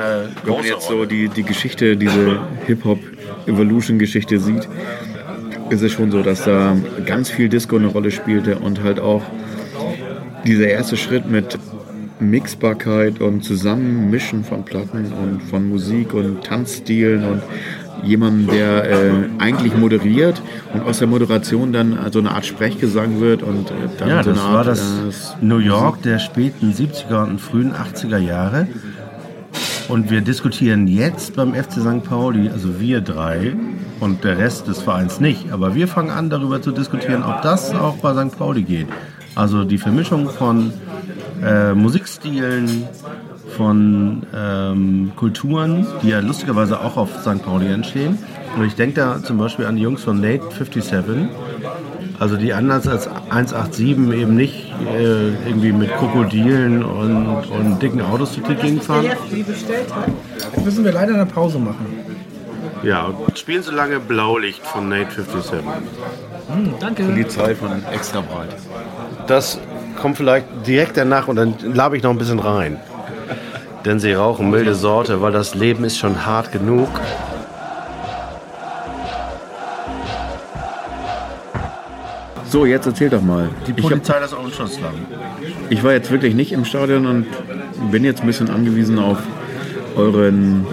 wenn 0.44 0.54
man 0.54 0.64
jetzt 0.64 0.88
so 0.88 1.04
die, 1.04 1.28
die 1.28 1.42
Geschichte, 1.42 1.96
diese 1.96 2.40
Hip-Hop-Evolution-Geschichte 2.66 4.38
sieht, 4.38 4.68
ist 5.70 5.82
es 5.82 5.92
schon 5.92 6.10
so, 6.10 6.22
dass 6.22 6.44
da 6.44 6.76
ganz 7.04 7.30
viel 7.30 7.48
Disco 7.48 7.76
eine 7.76 7.88
Rolle 7.88 8.10
spielte 8.10 8.58
und 8.58 8.82
halt 8.82 9.00
auch 9.00 9.22
dieser 10.44 10.68
erste 10.68 10.96
Schritt 10.96 11.28
mit 11.28 11.58
Mixbarkeit 12.20 13.20
und 13.20 13.42
Zusammenmischen 13.42 14.44
von 14.44 14.64
Platten 14.64 15.12
und 15.12 15.42
von 15.42 15.68
Musik 15.68 16.14
und 16.14 16.44
Tanzstilen 16.44 17.24
und 17.24 17.42
jemandem, 18.02 18.48
der 18.48 18.90
äh, 18.90 19.10
eigentlich 19.38 19.76
moderiert 19.76 20.40
und 20.74 20.82
aus 20.82 20.98
der 20.98 21.08
Moderation 21.08 21.72
dann 21.72 21.98
so 22.12 22.18
eine 22.18 22.30
Art 22.30 22.46
Sprechgesang 22.46 23.20
wird 23.20 23.42
und 23.42 23.70
äh, 23.70 23.74
dann 23.98 24.08
Ja, 24.08 24.22
so 24.22 24.30
das 24.30 24.40
eine 24.40 24.52
war 24.52 24.58
Art 24.58 24.66
das 24.68 25.36
äh, 25.40 25.44
New 25.44 25.58
York 25.58 26.02
der 26.02 26.18
späten 26.18 26.72
70er 26.72 27.24
und 27.24 27.40
frühen 27.40 27.72
80er 27.72 28.18
Jahre. 28.18 28.68
Und 29.88 30.10
wir 30.10 30.20
diskutieren 30.20 30.88
jetzt 30.88 31.36
beim 31.36 31.54
FC 31.54 31.74
St. 31.74 32.02
Pauli, 32.02 32.48
also 32.48 32.80
wir 32.80 33.00
drei 33.00 33.54
und 34.00 34.24
der 34.24 34.36
Rest 34.36 34.66
des 34.66 34.82
Vereins 34.82 35.20
nicht, 35.20 35.52
aber 35.52 35.74
wir 35.74 35.86
fangen 35.86 36.10
an 36.10 36.28
darüber 36.28 36.60
zu 36.60 36.72
diskutieren, 36.72 37.22
ob 37.22 37.42
das 37.42 37.72
auch 37.72 37.96
bei 37.98 38.12
St. 38.12 38.36
Pauli 38.36 38.62
geht. 38.62 38.88
Also 39.36 39.64
die 39.64 39.78
Vermischung 39.78 40.28
von 40.30 40.72
äh, 41.44 41.74
Musikstilen, 41.74 42.84
von 43.56 44.22
ähm, 44.34 45.12
Kulturen, 45.16 45.86
die 46.02 46.10
ja 46.10 46.20
lustigerweise 46.20 46.80
auch 46.80 46.96
auf 46.96 47.10
St. 47.20 47.42
Pauli 47.44 47.66
entstehen. 47.68 48.18
Und 48.56 48.64
ich 48.64 48.74
denke 48.74 48.96
da 48.96 49.22
zum 49.22 49.38
Beispiel 49.38 49.66
an 49.66 49.76
die 49.76 49.82
Jungs 49.82 50.02
von 50.02 50.20
Nate 50.20 50.42
57, 50.50 51.28
also 52.18 52.36
die 52.36 52.52
anders 52.52 52.88
als 52.88 53.08
187 53.08 53.88
eben 53.88 54.36
nicht 54.36 54.72
äh, 54.94 55.28
irgendwie 55.46 55.72
mit 55.72 55.90
Krokodilen 55.96 56.82
und, 56.82 57.26
und 57.26 57.82
dicken 57.82 58.00
Autos 58.00 58.34
durch 58.34 58.46
die 58.48 58.54
Gegend 58.54 58.84
fahren. 58.84 59.06
die 59.30 59.42
bestellt 59.42 59.94
hat. 59.94 60.08
Jetzt 60.54 60.64
müssen 60.64 60.84
wir 60.84 60.92
leider 60.92 61.14
eine 61.14 61.26
Pause 61.26 61.58
machen. 61.58 61.86
Ja, 62.82 63.12
spielen 63.34 63.62
so 63.62 63.72
lange 63.72 64.00
Blaulicht 64.00 64.64
von 64.64 64.88
Nate 64.88 65.10
57. 65.10 65.60
Danke. 66.78 67.04
Polizei 67.04 67.54
von 67.54 67.70
extra 67.92 68.20
breit. 68.20 68.54
Das 69.26 69.58
kommt 70.00 70.16
vielleicht 70.16 70.46
direkt 70.66 70.96
danach 70.96 71.28
und 71.28 71.36
dann 71.36 71.54
labe 71.74 71.96
ich 71.96 72.02
noch 72.02 72.10
ein 72.10 72.18
bisschen 72.18 72.38
rein 72.38 72.78
denn 73.86 74.00
sie 74.00 74.12
rauchen 74.12 74.50
milde 74.50 74.74
Sorte, 74.74 75.22
weil 75.22 75.32
das 75.32 75.54
Leben 75.54 75.84
ist 75.84 75.96
schon 75.96 76.26
hart 76.26 76.50
genug. 76.50 76.88
So, 82.48 82.66
jetzt 82.66 82.86
erzähl 82.86 83.10
doch 83.10 83.22
mal. 83.22 83.48
Die 83.66 83.72
Polizei 83.72 84.14
hab, 84.14 84.22
das 84.22 84.34
auch 84.34 84.44
in 84.44 84.52
Schottland. 84.52 84.96
Ich 85.70 85.84
war 85.84 85.92
jetzt 85.92 86.10
wirklich 86.10 86.34
nicht 86.34 86.52
im 86.52 86.64
Stadion 86.64 87.06
und 87.06 87.26
bin 87.90 88.04
jetzt 88.04 88.22
ein 88.22 88.26
bisschen 88.26 88.50
angewiesen 88.50 88.98
auf 88.98 89.18
euren 89.96 90.66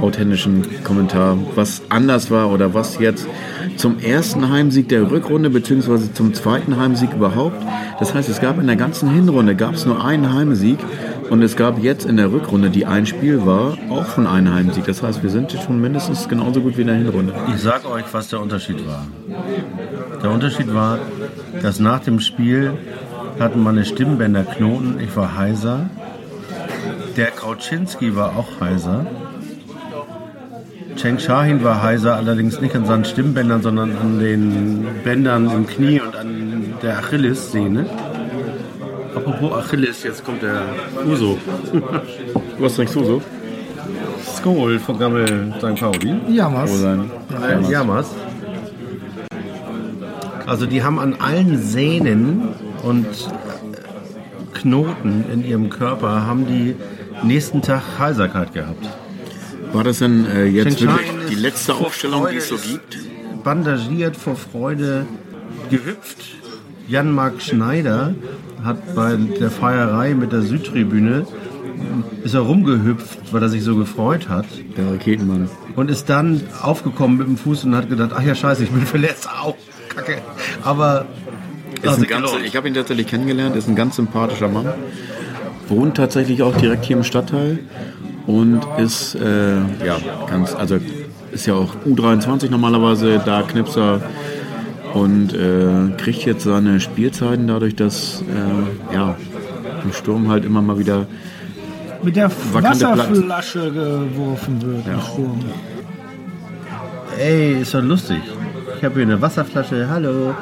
authentischen 0.00 0.82
Kommentar, 0.84 1.38
was 1.54 1.82
anders 1.88 2.30
war 2.30 2.50
oder 2.50 2.74
was 2.74 2.98
jetzt 2.98 3.26
zum 3.76 3.98
ersten 3.98 4.50
Heimsieg 4.50 4.88
der 4.88 5.10
Rückrunde 5.10 5.50
bzw. 5.50 6.12
zum 6.12 6.34
zweiten 6.34 6.76
Heimsieg 6.76 7.12
überhaupt. 7.12 7.62
Das 7.98 8.14
heißt, 8.14 8.28
es 8.28 8.40
gab 8.40 8.58
in 8.58 8.66
der 8.66 8.76
ganzen 8.76 9.10
Hinrunde 9.10 9.54
gab 9.54 9.74
es 9.74 9.86
nur 9.86 10.04
einen 10.04 10.32
Heimsieg 10.32 10.78
und 11.30 11.42
es 11.42 11.56
gab 11.56 11.82
jetzt 11.82 12.04
in 12.06 12.16
der 12.16 12.32
Rückrunde, 12.32 12.70
die 12.70 12.86
ein 12.86 13.06
Spiel 13.06 13.44
war, 13.44 13.76
auch 13.90 14.06
schon 14.14 14.26
einen 14.26 14.52
Heimsieg. 14.52 14.84
Das 14.84 15.02
heißt, 15.02 15.22
wir 15.22 15.30
sind 15.30 15.52
schon 15.52 15.80
mindestens 15.80 16.28
genauso 16.28 16.60
gut 16.60 16.76
wie 16.76 16.82
in 16.82 16.86
der 16.88 16.96
Hinrunde. 16.96 17.34
Ich 17.54 17.60
sag 17.60 17.88
euch, 17.88 18.04
was 18.12 18.28
der 18.28 18.40
Unterschied 18.40 18.86
war. 18.86 19.06
Der 20.22 20.30
Unterschied 20.30 20.72
war, 20.72 20.98
dass 21.62 21.80
nach 21.80 22.00
dem 22.00 22.20
Spiel 22.20 22.74
hatten 23.38 23.62
meine 23.62 23.84
Stimmbänder 23.84 24.44
Knoten, 24.44 24.98
ich 25.00 25.14
war 25.16 25.36
heiser. 25.36 25.90
Der 27.16 27.26
Krautschinski 27.26 28.14
war 28.14 28.36
auch 28.36 28.60
heiser. 28.60 29.06
Cheng 30.96 31.18
Shahin 31.18 31.62
war 31.62 31.82
heiser, 31.82 32.16
allerdings 32.16 32.60
nicht 32.60 32.74
an 32.74 32.86
seinen 32.86 33.04
Stimmbändern, 33.04 33.62
sondern 33.62 33.96
an 33.96 34.18
den 34.18 34.86
Bändern 35.04 35.50
im 35.50 35.66
Knie 35.66 36.00
und 36.00 36.16
an 36.16 36.74
der 36.82 36.98
Achillessehne. 36.98 37.86
Apropos 39.16 39.52
Achilles, 39.52 40.02
jetzt 40.02 40.22
kommt 40.22 40.42
der 40.42 40.66
Uso. 41.06 41.38
Was 42.58 42.76
trinkst 42.76 42.94
du 42.94 43.04
so? 43.04 43.22
Skol 44.36 44.78
von 44.78 44.98
Gammel 44.98 45.54
St. 45.58 45.80
Pauli. 45.80 46.14
Ja, 46.28 46.52
was? 46.52 46.80
sein? 46.80 47.10
Äh, 47.42 47.70
Jamas. 47.70 48.10
Also 50.46 50.66
die 50.66 50.82
haben 50.82 50.98
an 50.98 51.14
allen 51.18 51.58
Sehnen 51.62 52.48
und 52.82 53.06
Knoten 54.52 55.24
in 55.32 55.44
ihrem 55.44 55.70
Körper 55.70 56.26
haben 56.26 56.46
die 56.46 56.74
nächsten 57.22 57.62
Tag 57.62 57.82
Heiserkeit 57.98 58.52
gehabt. 58.52 58.86
War 59.72 59.84
das 59.84 59.98
denn 59.98 60.26
äh, 60.26 60.44
jetzt 60.44 60.80
wirklich 60.80 61.10
die 61.30 61.34
letzte 61.36 61.74
Aufstellung, 61.74 62.26
die 62.30 62.36
es 62.36 62.48
so 62.48 62.56
Freude, 62.56 62.80
gibt? 62.90 63.44
Bandagiert 63.44 64.16
vor 64.16 64.36
Freude 64.36 65.06
gehüpft. 65.70 66.18
Jan-Marc 66.88 67.42
Schneider 67.42 68.14
hat 68.66 68.94
bei 68.94 69.16
der 69.16 69.50
Feierei 69.50 70.14
mit 70.14 70.32
der 70.32 70.42
Südtribüne 70.42 71.26
ist 72.24 72.34
er 72.34 72.40
rumgehüpft, 72.40 73.32
weil 73.32 73.42
er 73.42 73.48
sich 73.48 73.62
so 73.62 73.76
gefreut 73.76 74.28
hat 74.28 74.46
Der 74.76 74.92
Raketenmann. 74.92 75.48
und 75.76 75.90
ist 75.90 76.08
dann 76.08 76.40
aufgekommen 76.62 77.18
mit 77.18 77.26
dem 77.28 77.36
Fuß 77.36 77.64
und 77.64 77.76
hat 77.76 77.88
gedacht, 77.88 78.10
ach 78.14 78.22
ja 78.22 78.34
scheiße, 78.34 78.64
ich 78.64 78.70
bin 78.70 78.82
verletzt, 78.86 79.28
au, 79.42 79.54
kacke. 79.94 80.18
Aber 80.62 81.06
Ist 81.82 81.98
ein 81.98 82.02
ganz, 82.04 82.30
ich 82.44 82.56
habe 82.56 82.68
ihn 82.68 82.74
tatsächlich 82.74 83.06
kennengelernt, 83.06 83.56
ist 83.56 83.68
ein 83.68 83.76
ganz 83.76 83.96
sympathischer 83.96 84.48
Mann. 84.48 84.66
Wohnt 85.68 85.96
tatsächlich 85.96 86.42
auch 86.42 86.56
direkt 86.56 86.84
hier 86.84 86.96
im 86.96 87.04
Stadtteil 87.04 87.58
und 88.26 88.60
ist 88.78 89.14
äh, 89.16 89.56
ja 89.84 89.96
ganz, 90.28 90.54
also 90.54 90.78
ist 91.32 91.46
ja 91.46 91.54
auch 91.54 91.74
U23 91.86 92.50
normalerweise, 92.50 93.20
da 93.24 93.42
Knipser 93.42 94.00
und 94.96 95.34
äh, 95.34 95.94
kriegt 95.98 96.24
jetzt 96.24 96.44
seine 96.44 96.80
Spielzeiten 96.80 97.46
dadurch, 97.46 97.76
dass 97.76 98.22
äh, 98.22 98.94
ja 98.94 99.16
im 99.84 99.92
Sturm 99.92 100.30
halt 100.30 100.44
immer 100.44 100.62
mal 100.62 100.78
wieder 100.78 101.06
Mit 102.02 102.16
der. 102.16 102.30
Wasserflasche 102.52 103.70
geworfen 103.72 104.62
wird 104.62 104.86
im 104.86 105.00
Sturm. 105.00 105.44
ey, 107.18 107.60
ist 107.60 107.74
doch 107.74 107.82
lustig. 107.82 108.22
Ich 108.78 108.84
habe 108.84 108.94
hier 108.94 109.04
eine 109.04 109.20
Wasserflasche, 109.20 109.88
hallo. 109.88 110.34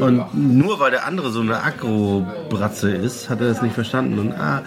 Und 0.00 0.24
nur 0.34 0.80
weil 0.80 0.90
der 0.90 1.06
andere 1.06 1.30
so 1.30 1.40
eine 1.40 1.62
Agro-Bratze 1.62 2.90
ist, 2.90 3.28
hat 3.28 3.40
er 3.40 3.48
das 3.48 3.62
nicht 3.62 3.74
verstanden. 3.74 4.18
Und 4.18 4.32
ah, 4.32 4.62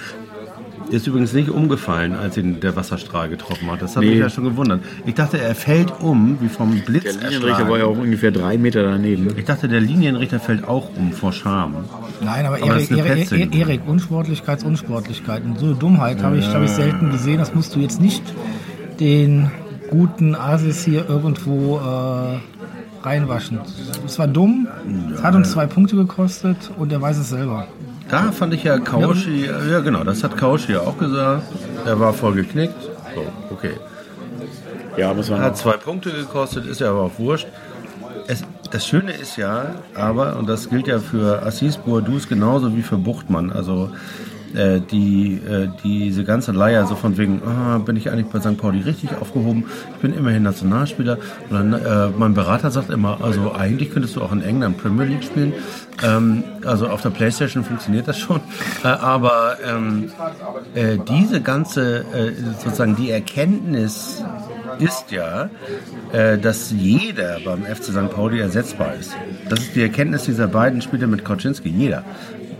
ist 0.89 1.07
übrigens 1.07 1.33
nicht 1.33 1.49
umgefallen, 1.49 2.13
als 2.13 2.37
ihn 2.37 2.59
der 2.59 2.75
Wasserstrahl 2.75 3.29
getroffen 3.29 3.69
hat. 3.71 3.81
Das 3.81 3.95
hat 3.95 4.03
Nee. 4.03 4.11
mich 4.11 4.19
ja 4.19 4.29
schon 4.29 4.43
gewundert. 4.43 4.81
Ich 5.05 5.15
dachte, 5.15 5.39
er 5.39 5.55
fällt 5.55 5.91
um, 6.01 6.37
wie 6.41 6.47
vom 6.47 6.79
Blitz 6.81 7.03
der 7.03 7.13
Linienrichter 7.13 7.47
erschlagen. 7.49 7.69
war 7.69 7.77
ja 7.79 7.85
auch 7.85 7.97
ungefähr 7.97 8.31
drei 8.31 8.57
Meter 8.57 8.83
daneben. 8.83 9.27
Ich 9.37 9.45
dachte, 9.45 9.67
der 9.67 9.81
Linienrichter 9.81 10.39
fällt 10.39 10.67
auch 10.67 10.89
um 10.95 11.11
vor 11.11 11.33
Scham. 11.33 11.75
Nein, 12.23 12.45
aber, 12.45 12.57
Aber 12.57 12.67
Erik. 12.79 12.91
Erik, 13.31 13.55
Erik, 13.55 13.81
Unsportlichkeit, 13.87 14.63
Unsportlichkeit. 14.63 15.43
Und 15.43 15.59
so 15.59 15.65
eine 15.67 15.75
Dummheit 15.75 16.21
habe 16.23 16.37
ich, 16.37 16.47
hab 16.47 16.63
ich 16.63 16.71
selten 16.71 17.11
gesehen. 17.11 17.37
Das 17.39 17.53
musst 17.55 17.75
du 17.75 17.79
jetzt 17.79 17.99
nicht 18.01 18.23
den 18.99 19.51
guten 19.89 20.35
Asis 20.35 20.83
hier 20.85 21.07
irgendwo 21.09 21.77
äh, 21.77 22.37
reinwaschen. 23.05 23.59
Es 24.05 24.17
war 24.17 24.27
dumm, 24.27 24.67
es 25.13 25.21
hat 25.23 25.35
uns 25.35 25.51
zwei 25.51 25.65
Punkte 25.67 25.95
gekostet 25.95 26.71
und 26.77 26.91
er 26.91 27.01
weiß 27.01 27.17
es 27.17 27.29
selber. 27.29 27.67
Da 28.09 28.31
fand 28.31 28.53
ich 28.53 28.63
ja 28.63 28.77
Kauschi, 28.77 29.45
ja 29.45 29.79
genau, 29.79 30.03
das 30.03 30.23
hat 30.23 30.37
Kauschi 30.37 30.73
ja 30.73 30.81
auch 30.81 30.97
gesagt. 30.97 31.43
Er 31.85 31.99
war 31.99 32.13
voll 32.13 32.33
geknickt. 32.33 32.81
So, 33.15 33.25
okay. 33.51 33.73
Ja, 34.97 35.13
muss 35.13 35.29
man 35.29 35.41
Hat 35.41 35.57
zwei 35.57 35.77
Punkte 35.77 36.11
gekostet, 36.11 36.65
ist 36.65 36.79
ja 36.79 36.89
aber 36.91 37.01
auch 37.01 37.19
wurscht. 37.19 37.47
Es, 38.27 38.43
das 38.71 38.87
Schöne 38.87 39.11
ist 39.11 39.37
ja, 39.37 39.75
aber, 39.93 40.37
und 40.37 40.47
das 40.47 40.69
gilt 40.69 40.87
ja 40.87 40.99
für 40.99 41.43
Assis 41.43 41.77
Boadus 41.77 42.27
genauso 42.27 42.75
wie 42.75 42.81
für 42.81 42.97
Buchtmann, 42.97 43.51
also 43.51 43.91
äh, 44.55 44.79
die, 44.79 45.35
äh, 45.35 45.67
diese 45.83 46.23
ganze 46.23 46.51
Leier 46.51 46.85
so 46.87 46.95
von 46.95 47.17
wegen, 47.17 47.41
ah, 47.45 47.77
bin 47.79 47.95
ich 47.95 48.09
eigentlich 48.09 48.27
bei 48.27 48.39
St. 48.39 48.57
Pauli 48.57 48.81
richtig 48.81 49.09
aufgehoben, 49.19 49.65
ich 49.95 50.01
bin 50.01 50.13
immerhin 50.13 50.43
Nationalspieler. 50.43 51.17
Und 51.49 51.55
dann, 51.55 51.73
äh, 51.73 52.09
mein 52.17 52.33
Berater 52.33 52.71
sagt 52.71 52.89
immer, 52.89 53.19
also 53.21 53.53
eigentlich 53.53 53.91
könntest 53.91 54.15
du 54.15 54.21
auch 54.21 54.31
in 54.31 54.41
England 54.41 54.77
Premier 54.77 55.05
League 55.05 55.23
spielen. 55.23 55.53
Ähm, 56.03 56.43
also 56.65 56.87
auf 56.87 57.01
der 57.01 57.09
Playstation 57.09 57.63
funktioniert 57.63 58.07
das 58.07 58.17
schon. 58.19 58.41
Äh, 58.83 58.87
aber 58.87 59.57
ähm, 59.65 60.11
äh, 60.73 60.97
diese 61.07 61.41
ganze, 61.41 61.99
äh, 62.13 62.33
sozusagen 62.63 62.95
die 62.95 63.11
Erkenntnis 63.11 64.23
ist 64.79 65.11
ja, 65.11 65.49
dass 66.11 66.71
jeder 66.71 67.39
beim 67.45 67.63
FC 67.63 67.85
St. 67.85 68.09
Pauli 68.09 68.39
ersetzbar 68.39 68.93
ist. 68.99 69.15
Das 69.47 69.59
ist 69.59 69.75
die 69.75 69.81
Erkenntnis 69.81 70.23
dieser 70.23 70.47
beiden 70.47 70.81
Spieler 70.81 71.07
mit 71.07 71.23
Koczynski. 71.23 71.69
Jeder. 71.69 72.03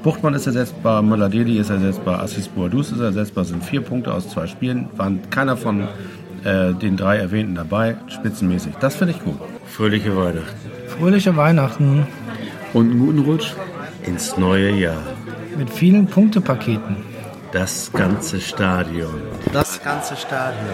Buchtmann 0.06 0.36
ist 0.36 0.46
ersetzbar, 0.46 1.02
Möller-Deli 1.02 1.58
ist 1.58 1.72
ersetzbar, 1.72 2.22
Assis 2.22 2.48
Boadus 2.48 2.92
ist 2.92 3.00
ersetzbar, 3.00 3.44
sind 3.44 3.64
vier 3.64 3.82
Punkte 3.82 4.14
aus 4.14 4.30
zwei 4.30 4.46
Spielen, 4.46 4.88
waren 4.98 5.28
keiner 5.32 5.58
von 5.58 5.88
äh, 6.44 6.74
den 6.76 6.96
drei 6.96 7.18
erwähnten 7.18 7.56
dabei, 7.56 7.96
spitzenmäßig. 8.08 8.74
Das 8.80 8.98
finde 8.98 9.16
ich 9.16 9.24
gut. 9.24 9.40
Fröhliche 9.66 10.16
Weihnachten. 10.16 10.56
Fröhliche 10.90 11.36
Weihnachten 11.36 12.06
Und 12.74 12.92
einen 12.92 13.00
guten 13.00 13.20
Rutsch. 13.22 13.54
Ins 14.04 14.38
neue 14.38 14.70
Jahr. 14.74 15.02
mit 15.58 15.72
vielen 15.72 16.06
Punktepaketen. 16.06 16.98
Das 17.52 17.92
ganze 17.92 18.40
Stadion. 18.40 19.24
Das 19.54 19.82
ganze 19.82 20.16
Stadion. 20.16 20.70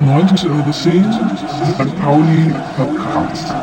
90 0.00 0.48
Euro 0.48 0.70
10, 0.70 1.04
St. 1.12 2.02
Pauli 2.02 2.54
Podcast. 2.78 3.54